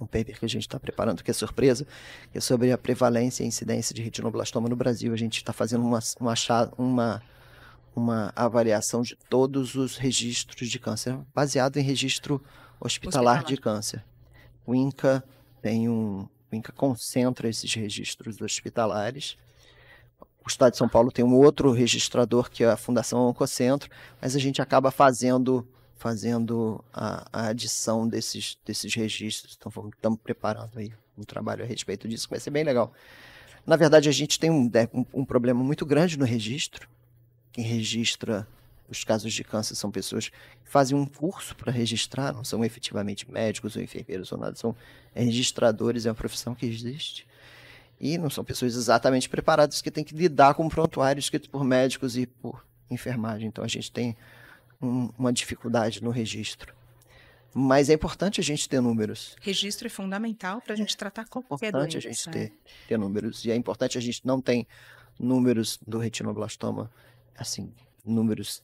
um 0.00 0.06
paper 0.06 0.38
que 0.38 0.44
a 0.44 0.48
gente 0.48 0.62
está 0.62 0.80
preparando, 0.80 1.22
que 1.22 1.30
é 1.30 1.34
surpresa, 1.34 1.86
que 2.32 2.38
é 2.38 2.40
sobre 2.40 2.72
a 2.72 2.78
prevalência 2.78 3.44
e 3.44 3.46
incidência 3.46 3.94
de 3.94 4.02
retinoblastoma 4.02 4.68
no 4.68 4.74
Brasil. 4.74 5.12
A 5.12 5.16
gente 5.16 5.36
está 5.36 5.52
fazendo 5.52 5.84
uma, 5.84 6.00
uma, 6.18 6.34
uma, 6.78 7.22
uma 7.94 8.32
avaliação 8.34 9.02
de 9.02 9.16
todos 9.28 9.74
os 9.74 9.96
registros 9.96 10.68
de 10.68 10.78
câncer, 10.78 11.18
baseado 11.34 11.76
em 11.76 11.82
registro 11.82 12.42
hospitalar, 12.80 13.38
hospitalar. 13.38 13.44
de 13.44 13.56
câncer. 13.58 14.04
O 14.66 14.74
INCA 14.74 15.22
tem 15.60 15.88
um, 15.88 16.26
o 16.50 16.56
INCA 16.56 16.72
concentra 16.72 17.48
esses 17.48 17.72
registros 17.74 18.40
hospitalares. 18.40 19.36
O 20.42 20.48
Estado 20.48 20.72
de 20.72 20.78
São 20.78 20.88
Paulo 20.88 21.12
tem 21.12 21.24
um 21.24 21.34
outro 21.34 21.70
registrador, 21.72 22.50
que 22.50 22.64
é 22.64 22.70
a 22.70 22.76
Fundação 22.76 23.28
Oncocentro, 23.28 23.90
mas 24.20 24.34
a 24.34 24.38
gente 24.38 24.62
acaba 24.62 24.90
fazendo 24.90 25.68
fazendo 26.00 26.82
a, 26.94 27.28
a 27.30 27.46
adição 27.48 28.08
desses, 28.08 28.56
desses 28.64 28.94
registros. 28.94 29.54
Então, 29.58 29.70
estamos 29.94 30.18
preparando 30.18 30.78
aí 30.78 30.90
um 31.16 31.22
trabalho 31.22 31.62
a 31.62 31.66
respeito 31.66 32.08
disso, 32.08 32.26
que 32.26 32.30
vai 32.30 32.40
ser 32.40 32.48
bem 32.48 32.64
legal. 32.64 32.90
Na 33.66 33.76
verdade, 33.76 34.08
a 34.08 34.12
gente 34.12 34.40
tem 34.40 34.48
um, 34.48 34.70
um, 34.94 35.04
um 35.12 35.24
problema 35.26 35.62
muito 35.62 35.84
grande 35.84 36.18
no 36.18 36.24
registro. 36.24 36.88
Quem 37.52 37.62
registra 37.62 38.48
os 38.88 39.04
casos 39.04 39.30
de 39.34 39.44
câncer 39.44 39.74
são 39.74 39.90
pessoas 39.90 40.30
que 40.30 40.34
fazem 40.64 40.96
um 40.96 41.04
curso 41.04 41.54
para 41.54 41.70
registrar, 41.70 42.32
não 42.32 42.44
são 42.44 42.64
efetivamente 42.64 43.30
médicos 43.30 43.76
ou 43.76 43.82
enfermeiros 43.82 44.32
ou 44.32 44.38
nada, 44.38 44.56
são 44.56 44.74
registradores, 45.14 46.06
é 46.06 46.08
uma 46.08 46.14
profissão 46.14 46.54
que 46.54 46.64
existe. 46.64 47.26
E 48.00 48.16
não 48.16 48.30
são 48.30 48.42
pessoas 48.42 48.74
exatamente 48.74 49.28
preparadas 49.28 49.82
que 49.82 49.90
têm 49.90 50.02
que 50.02 50.14
lidar 50.14 50.54
com 50.54 50.64
um 50.64 50.70
prontuário 50.70 51.20
escrito 51.20 51.50
por 51.50 51.62
médicos 51.62 52.16
e 52.16 52.24
por 52.24 52.64
enfermagem. 52.90 53.48
Então 53.48 53.62
a 53.62 53.68
gente 53.68 53.92
tem 53.92 54.16
um, 54.80 55.10
uma 55.18 55.32
dificuldade 55.32 56.02
no 56.02 56.10
registro. 56.10 56.74
Mas 57.52 57.90
é 57.90 57.94
importante 57.94 58.40
a 58.40 58.44
gente 58.44 58.68
ter 58.68 58.80
números. 58.80 59.36
Registro 59.40 59.86
é 59.86 59.90
fundamental 59.90 60.60
para 60.60 60.74
a 60.74 60.76
gente 60.76 60.96
tratar 60.96 61.26
qualquer 61.26 61.66
É 61.66 61.68
importante 61.68 61.98
doença. 61.98 62.30
a 62.30 62.32
gente 62.32 62.50
ter, 62.50 62.52
ter 62.88 62.98
números. 62.98 63.44
E 63.44 63.50
é 63.50 63.56
importante 63.56 63.98
a 63.98 64.00
gente 64.00 64.24
não 64.24 64.40
ter 64.40 64.66
números 65.18 65.78
do 65.86 65.98
retinoblastoma, 65.98 66.90
assim, 67.36 67.72
números 68.04 68.62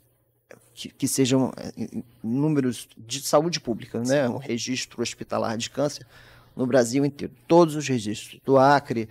que, 0.73 0.89
que, 0.91 1.09
sejam 1.09 1.53
eh, 1.57 2.03
números 2.23 2.89
de 2.97 3.21
saúde 3.23 3.59
pública, 3.59 4.01
né? 4.01 4.29
Um 4.29 4.37
registro 4.37 5.03
hospitalar 5.03 5.57
de 5.57 5.69
câncer 5.71 6.07
no 6.55 6.67
Brasil 6.67 7.05
inteiro. 7.05 7.35
Todos 7.49 7.75
os 7.75 7.89
registros 7.89 8.41
do 8.45 8.57
Acre, 8.57 9.09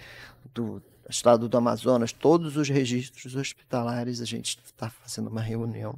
do 0.53 0.81
estado 1.09 1.47
do 1.47 1.57
Amazonas, 1.57 2.11
todos 2.11 2.57
os 2.57 2.69
registros 2.69 3.35
hospitalares, 3.35 4.21
a 4.21 4.25
gente 4.25 4.59
está 4.65 4.89
fazendo 4.89 5.27
uma 5.29 5.41
reunião 5.41 5.95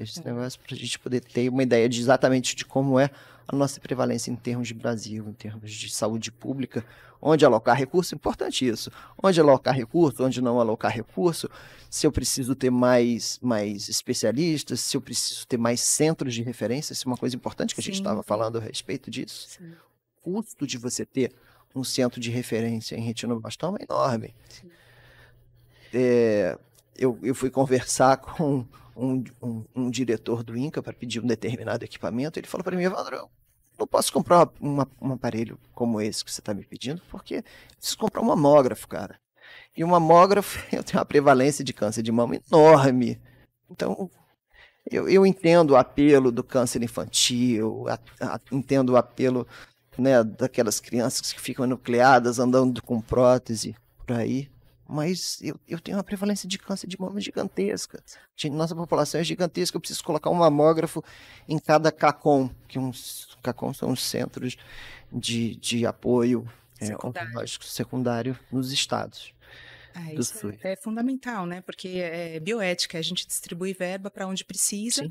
esse 0.00 0.24
negócio 0.24 0.58
para 0.60 0.74
a 0.74 0.78
gente 0.78 0.98
poder 0.98 1.20
ter 1.20 1.48
uma 1.48 1.62
ideia 1.62 1.88
de 1.88 2.00
exatamente 2.00 2.54
de 2.54 2.64
como 2.64 2.98
é 2.98 3.10
a 3.46 3.54
nossa 3.54 3.80
prevalência 3.80 4.30
em 4.30 4.36
termos 4.36 4.68
de 4.68 4.74
Brasil, 4.74 5.28
em 5.28 5.32
termos 5.32 5.72
de 5.72 5.90
saúde 5.90 6.32
pública, 6.32 6.84
onde 7.20 7.44
alocar 7.44 7.76
recurso, 7.76 8.14
importante 8.14 8.66
isso, 8.66 8.90
onde 9.22 9.40
alocar 9.40 9.74
recurso, 9.74 10.24
onde 10.24 10.40
não 10.40 10.60
alocar 10.60 10.92
recurso, 10.92 11.50
se 11.90 12.06
eu 12.06 12.12
preciso 12.12 12.54
ter 12.54 12.70
mais, 12.70 13.38
mais 13.42 13.88
especialistas, 13.88 14.80
se 14.80 14.96
eu 14.96 15.00
preciso 15.00 15.46
ter 15.46 15.56
mais 15.56 15.80
centros 15.80 16.34
de 16.34 16.42
referência, 16.42 16.92
isso 16.92 17.06
é 17.06 17.10
uma 17.10 17.16
coisa 17.16 17.36
importante 17.36 17.74
que 17.74 17.80
a 17.80 17.84
gente 17.84 17.96
estava 17.96 18.22
falando 18.22 18.58
a 18.58 18.60
respeito 18.60 19.10
disso. 19.10 19.48
Sim. 19.48 19.72
O 20.22 20.32
custo 20.32 20.66
de 20.66 20.78
você 20.78 21.04
ter 21.04 21.32
um 21.74 21.82
centro 21.82 22.20
de 22.20 22.30
referência 22.30 22.96
em 22.96 23.02
retinoblastoma 23.02 23.78
enorme. 23.80 24.34
É, 25.92 26.58
eu, 26.96 27.18
eu 27.22 27.34
fui 27.34 27.50
conversar 27.50 28.16
com 28.18 28.64
um, 28.96 29.24
um, 29.42 29.64
um 29.74 29.90
diretor 29.90 30.42
do 30.42 30.56
INCA 30.56 30.82
para 30.82 30.92
pedir 30.92 31.20
um 31.20 31.26
determinado 31.26 31.84
equipamento. 31.84 32.38
Ele 32.38 32.46
falou 32.46 32.64
para 32.64 32.76
mim, 32.76 32.84
Evandro, 32.84 33.16
eu 33.16 33.30
não 33.78 33.86
posso 33.86 34.12
comprar 34.12 34.48
uma, 34.60 34.88
um 35.00 35.12
aparelho 35.12 35.58
como 35.74 36.00
esse 36.00 36.24
que 36.24 36.30
você 36.30 36.40
está 36.40 36.54
me 36.54 36.64
pedindo, 36.64 37.02
porque 37.10 37.42
preciso 37.76 37.98
comprar 37.98 38.20
um 38.20 38.26
mamógrafo, 38.26 38.86
cara. 38.86 39.18
E 39.76 39.84
um 39.84 39.88
mamógrafo, 39.88 40.58
eu 40.74 40.84
tenho 40.84 40.98
uma 40.98 41.04
prevalência 41.04 41.64
de 41.64 41.72
câncer 41.72 42.02
de 42.02 42.12
mama 42.12 42.36
enorme. 42.36 43.20
Então, 43.68 44.08
eu, 44.90 45.08
eu 45.08 45.26
entendo 45.26 45.70
o 45.70 45.76
apelo 45.76 46.30
do 46.30 46.44
câncer 46.44 46.82
infantil, 46.82 47.86
a, 47.88 47.98
a, 48.20 48.40
entendo 48.52 48.90
o 48.90 48.96
apelo 48.96 49.46
né, 49.98 50.22
daquelas 50.22 50.80
crianças 50.80 51.32
que 51.32 51.40
ficam 51.40 51.66
nucleadas, 51.66 52.38
andando 52.38 52.82
com 52.82 53.00
prótese 53.00 53.74
por 54.06 54.16
aí 54.16 54.50
mas 54.86 55.40
eu, 55.42 55.58
eu 55.66 55.80
tenho 55.80 55.96
uma 55.96 56.04
prevalência 56.04 56.48
de 56.48 56.58
câncer 56.58 56.86
de 56.86 57.00
mama 57.00 57.20
gigantesca. 57.20 58.02
Nossa 58.50 58.74
população 58.74 59.20
é 59.20 59.24
gigantesca, 59.24 59.76
eu 59.76 59.80
preciso 59.80 60.04
colocar 60.04 60.30
um 60.30 60.34
mamógrafo 60.34 61.02
em 61.48 61.58
cada 61.58 61.90
CACOM, 61.90 62.50
que 62.68 62.78
uns 62.78 63.36
CACOM 63.42 63.72
são 63.72 63.90
os 63.90 64.02
centros 64.02 64.56
de, 65.12 65.56
de 65.56 65.86
apoio 65.86 66.46
é, 66.78 66.86
secundário. 66.86 67.28
oncológico 67.30 67.64
secundário 67.64 68.38
nos 68.52 68.72
estados. 68.72 69.32
Ah, 69.94 70.12
isso 70.12 70.52
é, 70.62 70.72
é, 70.72 70.76
fundamental, 70.76 71.46
né? 71.46 71.60
Porque 71.60 71.88
é 71.88 72.40
bioética, 72.40 72.98
a 72.98 73.02
gente 73.02 73.26
distribui 73.26 73.72
verba 73.72 74.10
para 74.10 74.26
onde 74.26 74.44
precisa 74.44 75.04
Sim 75.04 75.10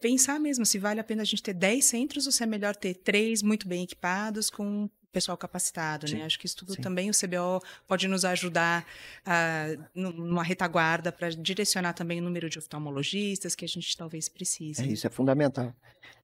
pensar 0.00 0.38
mesmo 0.38 0.66
se 0.66 0.78
vale 0.78 1.00
a 1.00 1.04
pena 1.04 1.22
a 1.22 1.24
gente 1.24 1.42
ter 1.42 1.54
10 1.54 1.84
centros 1.84 2.26
ou 2.26 2.32
se 2.32 2.42
é 2.42 2.46
melhor 2.46 2.76
ter 2.76 2.94
três 2.94 3.42
muito 3.42 3.66
bem 3.66 3.84
equipados 3.84 4.50
com 4.50 4.88
pessoal 5.14 5.38
capacitado, 5.38 6.06
né? 6.06 6.10
sim, 6.10 6.18
né? 6.18 6.24
Acho 6.24 6.38
que 6.38 6.46
isso 6.46 6.56
tudo 6.56 6.74
sim. 6.74 6.82
também 6.82 7.08
o 7.08 7.12
CBO 7.12 7.64
pode 7.86 8.08
nos 8.08 8.24
ajudar 8.24 8.84
uh, 9.20 9.84
numa 9.94 10.42
retaguarda 10.42 11.12
para 11.12 11.30
direcionar 11.30 11.92
também 11.92 12.20
o 12.20 12.24
número 12.24 12.50
de 12.50 12.58
oftalmologistas 12.58 13.54
que 13.54 13.64
a 13.64 13.68
gente 13.68 13.96
talvez 13.96 14.28
precise. 14.28 14.82
É, 14.82 14.86
isso 14.86 15.06
é 15.06 15.10
fundamental. 15.10 15.72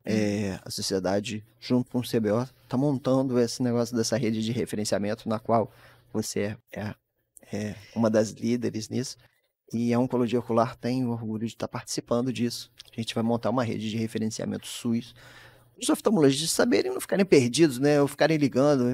É, 0.04 0.58
a 0.64 0.70
sociedade, 0.70 1.44
junto 1.60 1.90
com 1.90 1.98
o 1.98 2.02
CBO, 2.02 2.48
está 2.64 2.76
montando 2.76 3.38
esse 3.38 3.62
negócio 3.62 3.96
dessa 3.96 4.16
rede 4.16 4.42
de 4.42 4.50
referenciamento 4.50 5.28
na 5.28 5.38
qual 5.38 5.72
você 6.12 6.56
é, 6.72 6.80
é, 6.80 6.94
é 7.52 7.76
uma 7.94 8.10
das 8.10 8.30
líderes 8.30 8.88
nisso. 8.88 9.16
E 9.72 9.94
a 9.94 10.00
Oncologia 10.00 10.40
Ocular 10.40 10.74
tem 10.74 11.04
o 11.04 11.10
orgulho 11.10 11.46
de 11.46 11.54
estar 11.54 11.68
tá 11.68 11.78
participando 11.78 12.32
disso. 12.32 12.72
A 12.92 13.00
gente 13.00 13.14
vai 13.14 13.22
montar 13.22 13.50
uma 13.50 13.64
rede 13.64 13.90
de 13.90 13.96
referenciamento 13.96 14.66
SUS 14.66 15.14
os 15.82 15.88
oftalmologistas 15.88 16.50
saberem 16.50 16.92
não 16.92 17.00
ficarem 17.00 17.24
perdidos, 17.24 17.78
né? 17.78 18.00
Ou 18.00 18.06
ficarem 18.06 18.36
ligando, 18.36 18.84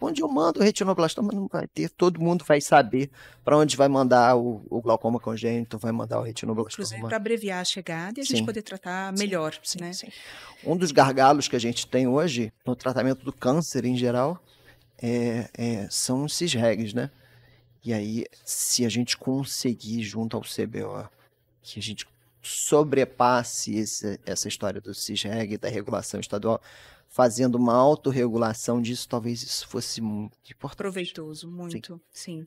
onde 0.00 0.22
eu 0.22 0.28
mando 0.28 0.60
o 0.60 0.62
retinoblastoma 0.62 1.32
não 1.32 1.46
vai 1.46 1.66
ter, 1.68 1.88
todo 1.90 2.20
mundo 2.20 2.44
vai 2.44 2.60
saber 2.60 3.10
para 3.44 3.56
onde 3.56 3.76
vai 3.76 3.88
mandar 3.88 4.36
o, 4.36 4.62
o, 4.68 4.80
glaucoma 4.80 5.20
congênito, 5.20 5.78
vai 5.78 5.92
mandar 5.92 6.18
o 6.18 6.22
retinoblastoma. 6.22 6.84
Inclusive 6.84 7.06
para 7.06 7.16
abreviar 7.16 7.60
a 7.60 7.64
chegada 7.64 8.18
e 8.18 8.22
a 8.22 8.24
sim. 8.24 8.36
gente 8.36 8.46
poder 8.46 8.62
tratar 8.62 9.12
melhor, 9.12 9.56
sim, 9.62 9.80
né? 9.80 9.92
Sim, 9.92 10.08
um 10.64 10.76
dos 10.76 10.90
gargalos 10.90 11.46
que 11.46 11.56
a 11.56 11.60
gente 11.60 11.86
tem 11.86 12.06
hoje 12.06 12.52
no 12.66 12.74
tratamento 12.74 13.24
do 13.24 13.32
câncer 13.32 13.84
em 13.84 13.96
geral 13.96 14.42
é, 15.00 15.48
é, 15.56 15.88
são 15.90 16.24
os 16.24 16.36
cisregs, 16.36 16.92
né? 16.92 17.10
E 17.84 17.92
aí, 17.92 18.26
se 18.44 18.84
a 18.84 18.88
gente 18.88 19.16
conseguir 19.16 20.02
junto 20.02 20.36
ao 20.36 20.42
CBO, 20.42 21.08
que 21.62 21.80
a 21.80 21.82
gente 21.82 22.06
sobrepasse 22.42 23.76
esse, 23.76 24.20
essa 24.26 24.48
história 24.48 24.80
do 24.80 24.92
CISREG, 24.92 25.56
da 25.56 25.68
regulação 25.68 26.18
estadual, 26.18 26.60
fazendo 27.12 27.56
uma 27.56 27.74
autorregulação 27.74 28.80
disso, 28.80 29.06
talvez 29.06 29.42
isso 29.42 29.68
fosse 29.68 30.00
muito 30.00 30.50
importante. 30.50 30.78
Proveitoso, 30.78 31.46
muito, 31.46 32.00
sim. 32.10 32.46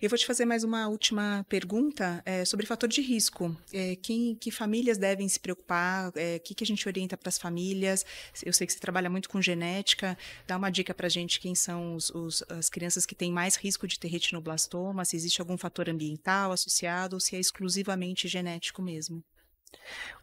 Eu 0.00 0.08
vou 0.08 0.16
te 0.16 0.24
fazer 0.24 0.44
mais 0.44 0.62
uma 0.62 0.86
última 0.86 1.44
pergunta 1.48 2.22
é, 2.24 2.44
sobre 2.44 2.64
fator 2.64 2.88
de 2.88 3.00
risco. 3.00 3.54
É, 3.72 3.96
quem, 3.96 4.36
que 4.36 4.52
famílias 4.52 4.98
devem 4.98 5.28
se 5.28 5.40
preocupar? 5.40 6.10
O 6.10 6.12
é, 6.14 6.38
que, 6.38 6.54
que 6.54 6.62
a 6.62 6.66
gente 6.66 6.86
orienta 6.86 7.16
para 7.16 7.28
as 7.28 7.38
famílias? 7.38 8.06
Eu 8.44 8.52
sei 8.52 8.68
que 8.68 8.72
você 8.72 8.78
trabalha 8.78 9.10
muito 9.10 9.28
com 9.28 9.42
genética. 9.42 10.16
Dá 10.46 10.56
uma 10.56 10.70
dica 10.70 10.94
para 10.94 11.08
a 11.08 11.10
gente 11.10 11.40
quem 11.40 11.56
são 11.56 11.96
os, 11.96 12.08
os, 12.10 12.44
as 12.48 12.70
crianças 12.70 13.04
que 13.04 13.16
têm 13.16 13.32
mais 13.32 13.56
risco 13.56 13.88
de 13.88 13.98
ter 13.98 14.06
retinoblastoma, 14.06 15.04
se 15.04 15.16
existe 15.16 15.40
algum 15.40 15.58
fator 15.58 15.88
ambiental 15.90 16.52
associado 16.52 17.16
ou 17.16 17.20
se 17.20 17.34
é 17.34 17.40
exclusivamente 17.40 18.28
genético 18.28 18.80
mesmo. 18.80 19.24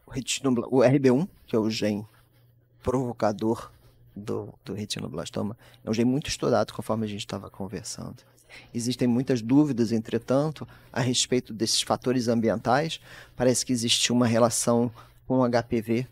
O, 0.07 0.11
o 0.77 0.81
RB1, 0.81 1.27
que 1.45 1.57
é 1.57 1.59
o 1.59 1.69
gene 1.69 2.07
provocador 2.85 3.71
do, 4.15 4.53
do 4.63 4.75
retinoblastoma. 4.75 5.57
É 5.83 5.89
um 5.89 5.93
gene 5.93 6.09
muito 6.09 6.29
estudado, 6.29 6.71
conforme 6.71 7.03
a 7.05 7.09
gente 7.09 7.21
estava 7.21 7.49
conversando. 7.49 8.17
Existem 8.71 9.07
muitas 9.07 9.41
dúvidas, 9.41 9.91
entretanto, 9.91 10.67
a 10.93 11.01
respeito 11.01 11.51
desses 11.51 11.81
fatores 11.81 12.27
ambientais. 12.27 13.01
Parece 13.35 13.65
que 13.65 13.73
existe 13.73 14.11
uma 14.11 14.27
relação 14.27 14.91
com 15.25 15.41
HPV, 15.43 16.07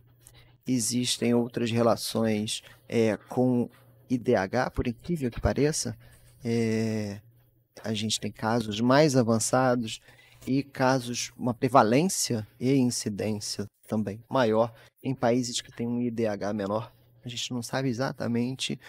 existem 0.65 1.35
outras 1.35 1.69
relações 1.69 2.63
é, 2.89 3.15
com 3.29 3.69
IDH, 4.09 4.71
por 4.73 4.87
incrível 4.87 5.29
que 5.29 5.39
pareça. 5.39 5.95
É, 6.43 7.21
a 7.83 7.93
gente 7.93 8.19
tem 8.19 8.31
casos 8.31 8.81
mais 8.81 9.15
avançados 9.15 10.01
e 10.47 10.63
casos, 10.63 11.31
uma 11.37 11.53
prevalência 11.53 12.47
e 12.59 12.73
incidência 12.73 13.67
também 13.93 14.19
maior 14.27 14.73
em 15.03 15.13
países 15.13 15.61
que 15.61 15.71
têm 15.71 15.87
um 15.87 16.01
IDH 16.01 16.51
menor. 16.55 16.91
A 17.23 17.29
gente 17.29 17.53
não 17.53 17.61
sabe 17.61 17.89
exatamente 17.89 18.79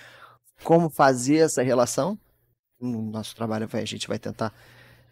como 0.63 0.89
fazer 0.89 1.37
essa 1.37 1.63
relação. 1.63 2.19
No 2.81 3.03
nosso 3.03 3.37
trabalho 3.37 3.69
a 3.71 3.85
gente 3.85 4.09
vai 4.09 4.19
tentar 4.19 4.53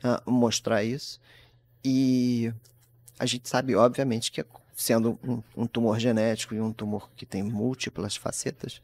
uh, 0.03 0.31
mostrar 0.31 0.83
isso. 0.83 1.21
E 1.85 2.51
a 3.19 3.27
gente 3.27 3.49
sabe, 3.49 3.77
obviamente, 3.77 4.33
que 4.33 4.43
sendo 4.75 5.19
um, 5.23 5.43
um, 5.55 5.67
tumor 5.67 6.01
genético 6.01 6.55
e 6.55 6.61
um 6.61 6.73
tumor 6.73 7.11
que 7.15 7.27
tem 7.27 7.43
múltiplas 7.43 8.17
facetas, 8.17 8.81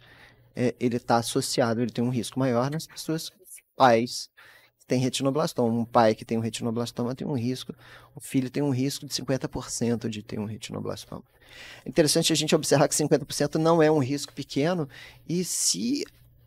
é, 0.54 0.74
ele 0.78 0.96
está 0.96 1.16
associado, 1.16 1.80
ele 1.80 1.90
tem 1.90 2.04
um 2.04 2.10
risco 2.10 2.38
maior 2.38 2.70
nas 2.70 2.86
pessoas 2.86 3.32
pais 3.74 4.28
têm 4.88 4.98
retinoblastoma. 4.98 5.72
Um 5.72 5.84
pai 5.84 6.14
que 6.14 6.24
tem 6.24 6.38
um 6.38 6.40
retinoblastoma 6.40 7.14
tem 7.14 7.26
um 7.26 7.36
risco, 7.36 7.74
o 8.16 8.20
filho 8.20 8.50
tem 8.50 8.62
um 8.62 8.70
risco 8.70 9.06
de 9.06 9.12
50% 9.12 10.08
de 10.08 10.22
ter 10.22 10.40
um 10.40 10.46
retinoblastoma. 10.46 11.22
É 11.84 11.88
interessante 11.88 12.32
a 12.32 12.36
gente 12.36 12.54
observar 12.54 12.88
que 12.88 12.94
50% 12.94 13.56
não 13.56 13.82
é 13.82 13.90
um 13.90 13.98
risco 13.98 14.32
pequeno 14.32 14.88
e 15.28 15.44
se 15.44 16.04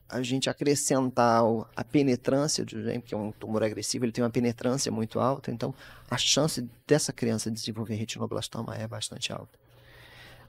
a 0.10 0.22
gente 0.22 0.50
acrescentar 0.50 1.42
a 1.74 1.84
penetrância 1.86 2.66
do 2.66 2.84
gene, 2.84 3.02
que 3.02 3.14
é 3.14 3.18
um 3.18 3.32
tumor 3.32 3.64
agressivo, 3.64 4.04
ele 4.04 4.12
tem 4.12 4.24
uma 4.24 4.30
penetrância 4.30 4.92
muito 4.92 5.22
alta, 5.22 5.52
então 5.52 5.74
a 6.10 6.18
chance 6.18 6.68
dessa 6.86 7.14
criança 7.14 7.50
desenvolver 7.50 7.96
retinoblastoma 7.96 8.76
é 8.76 8.86
bastante 8.86 9.32
alta. 9.32 9.61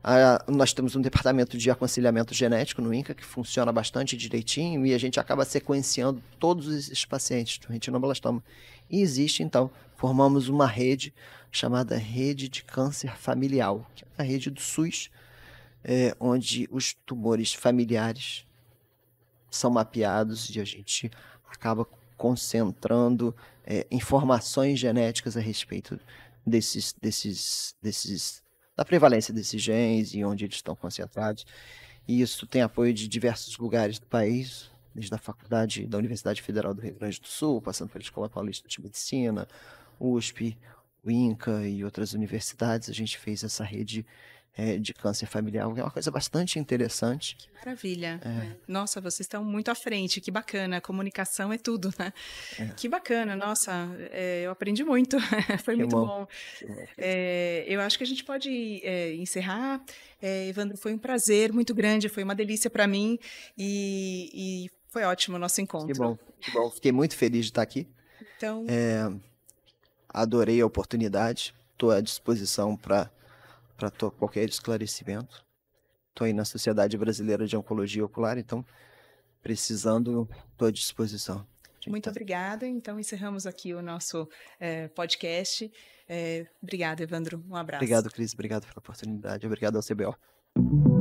Ah, 0.04 0.44
nós 0.48 0.72
temos 0.72 0.96
um 0.96 1.00
departamento 1.00 1.56
de 1.56 1.70
aconselhamento 1.70 2.34
genético 2.34 2.82
no 2.82 2.92
INCA 2.92 3.14
que 3.14 3.24
funciona 3.24 3.70
bastante 3.70 4.16
direitinho 4.16 4.84
e 4.84 4.92
a 4.92 4.98
gente 4.98 5.20
acaba 5.20 5.44
sequenciando 5.44 6.20
todos 6.40 6.66
esses 6.74 7.04
pacientes 7.04 7.58
do 7.58 7.68
retinoblastoma. 7.68 8.42
E 8.90 9.00
existe, 9.00 9.44
então, 9.44 9.70
formamos 9.94 10.48
uma 10.48 10.66
rede 10.66 11.14
chamada 11.52 11.96
Rede 11.96 12.48
de 12.48 12.64
Câncer 12.64 13.16
Familiar, 13.16 13.78
que 13.94 14.04
é 14.04 14.22
a 14.22 14.24
rede 14.24 14.50
do 14.50 14.60
SUS, 14.60 15.08
é, 15.84 16.16
onde 16.18 16.68
os 16.72 16.94
tumores 17.06 17.54
familiares 17.54 18.44
são 19.50 19.70
mapeados 19.70 20.54
e 20.54 20.60
a 20.60 20.64
gente 20.64 21.10
acaba 21.48 21.86
concentrando 22.16 23.36
é, 23.64 23.86
informações 23.90 24.78
genéticas 24.78 25.36
a 25.36 25.40
respeito 25.40 26.00
desses, 26.46 26.92
desses, 27.00 27.76
desses, 27.80 28.41
da 28.76 28.84
prevalência 28.84 29.32
desses 29.32 29.60
genes 29.60 30.14
e 30.14 30.24
onde 30.24 30.44
eles 30.44 30.56
estão 30.56 30.74
concentrados. 30.74 31.44
E 32.06 32.20
isso 32.20 32.46
tem 32.46 32.62
apoio 32.62 32.92
de 32.92 33.06
diversos 33.06 33.56
lugares 33.58 33.98
do 33.98 34.06
país, 34.06 34.70
desde 34.94 35.14
a 35.14 35.18
faculdade 35.18 35.86
da 35.86 35.98
Universidade 35.98 36.42
Federal 36.42 36.74
do 36.74 36.82
Rio 36.82 36.94
Grande 36.94 37.20
do 37.20 37.28
Sul, 37.28 37.60
passando 37.60 37.90
pela 37.90 38.02
Escola 38.02 38.28
Paulista 38.28 38.68
de 38.68 38.80
Medicina, 38.80 39.46
USP, 40.00 40.58
o 41.02 41.10
INCA 41.10 41.66
e 41.66 41.84
outras 41.84 42.12
universidades. 42.12 42.88
A 42.88 42.92
gente 42.92 43.18
fez 43.18 43.44
essa 43.44 43.64
rede 43.64 44.04
é, 44.56 44.76
de 44.76 44.92
câncer 44.92 45.26
familiar, 45.26 45.72
que 45.72 45.80
é 45.80 45.82
uma 45.82 45.90
coisa 45.90 46.10
bastante 46.10 46.58
interessante. 46.58 47.36
Que 47.36 47.48
maravilha. 47.54 48.20
É. 48.22 48.56
Nossa, 48.68 49.00
vocês 49.00 49.20
estão 49.20 49.42
muito 49.42 49.70
à 49.70 49.74
frente, 49.74 50.20
que 50.20 50.30
bacana. 50.30 50.80
Comunicação 50.80 51.52
é 51.52 51.58
tudo, 51.58 51.92
né? 51.98 52.12
É. 52.58 52.66
Que 52.76 52.88
bacana, 52.88 53.34
nossa, 53.34 53.72
é, 54.10 54.42
eu 54.44 54.50
aprendi 54.50 54.84
muito, 54.84 55.16
foi 55.64 55.74
que 55.74 55.80
muito 55.80 55.96
bom. 55.96 56.06
bom. 56.06 56.26
É, 56.98 57.64
eu 57.66 57.80
acho 57.80 57.96
que 57.96 58.04
a 58.04 58.06
gente 58.06 58.24
pode 58.24 58.80
é, 58.84 59.14
encerrar. 59.14 59.82
Evandro, 60.48 60.76
foi 60.76 60.94
um 60.94 60.98
prazer 60.98 61.52
muito 61.52 61.74
grande, 61.74 62.08
foi 62.08 62.22
uma 62.22 62.34
delícia 62.34 62.70
para 62.70 62.86
mim 62.86 63.18
e, 63.58 64.30
e, 64.32 64.70
foi 64.88 65.02
ótimo 65.02 65.34
o 65.34 65.38
nosso 65.38 65.60
encontro. 65.60 65.88
Que 65.88 65.98
bom, 65.98 66.16
que 66.40 66.50
bom. 66.52 66.70
Fiquei 66.70 66.92
muito 66.92 67.16
feliz 67.16 67.46
de 67.46 67.50
estar 67.50 67.62
aqui. 67.62 67.88
Então... 68.36 68.64
adorei 70.08 70.60
a 70.60 70.66
oportunidade, 70.66 71.52
estou 71.72 71.90
à 71.90 72.00
disposição 72.00 72.76
para 72.76 73.10
para 73.90 74.10
qualquer 74.10 74.48
esclarecimento. 74.48 75.44
Estou 76.10 76.26
aí 76.26 76.32
na 76.32 76.44
Sociedade 76.44 76.96
Brasileira 76.96 77.46
de 77.46 77.56
Oncologia 77.56 78.04
Ocular, 78.04 78.38
então, 78.38 78.64
precisando, 79.42 80.28
estou 80.52 80.68
à 80.68 80.70
disposição. 80.70 81.46
Muito 81.86 82.08
obrigada. 82.08 82.66
Então, 82.66 83.00
encerramos 83.00 83.46
aqui 83.46 83.74
o 83.74 83.82
nosso 83.82 84.28
é, 84.60 84.88
podcast. 84.88 85.70
É, 86.08 86.46
obrigada, 86.62 87.02
Evandro. 87.02 87.42
Um 87.48 87.56
abraço. 87.56 87.82
Obrigado, 87.82 88.10
Cris. 88.10 88.34
Obrigado 88.34 88.66
pela 88.66 88.78
oportunidade. 88.78 89.46
Obrigado 89.46 89.76
ao 89.76 89.82
CBO. 89.82 90.91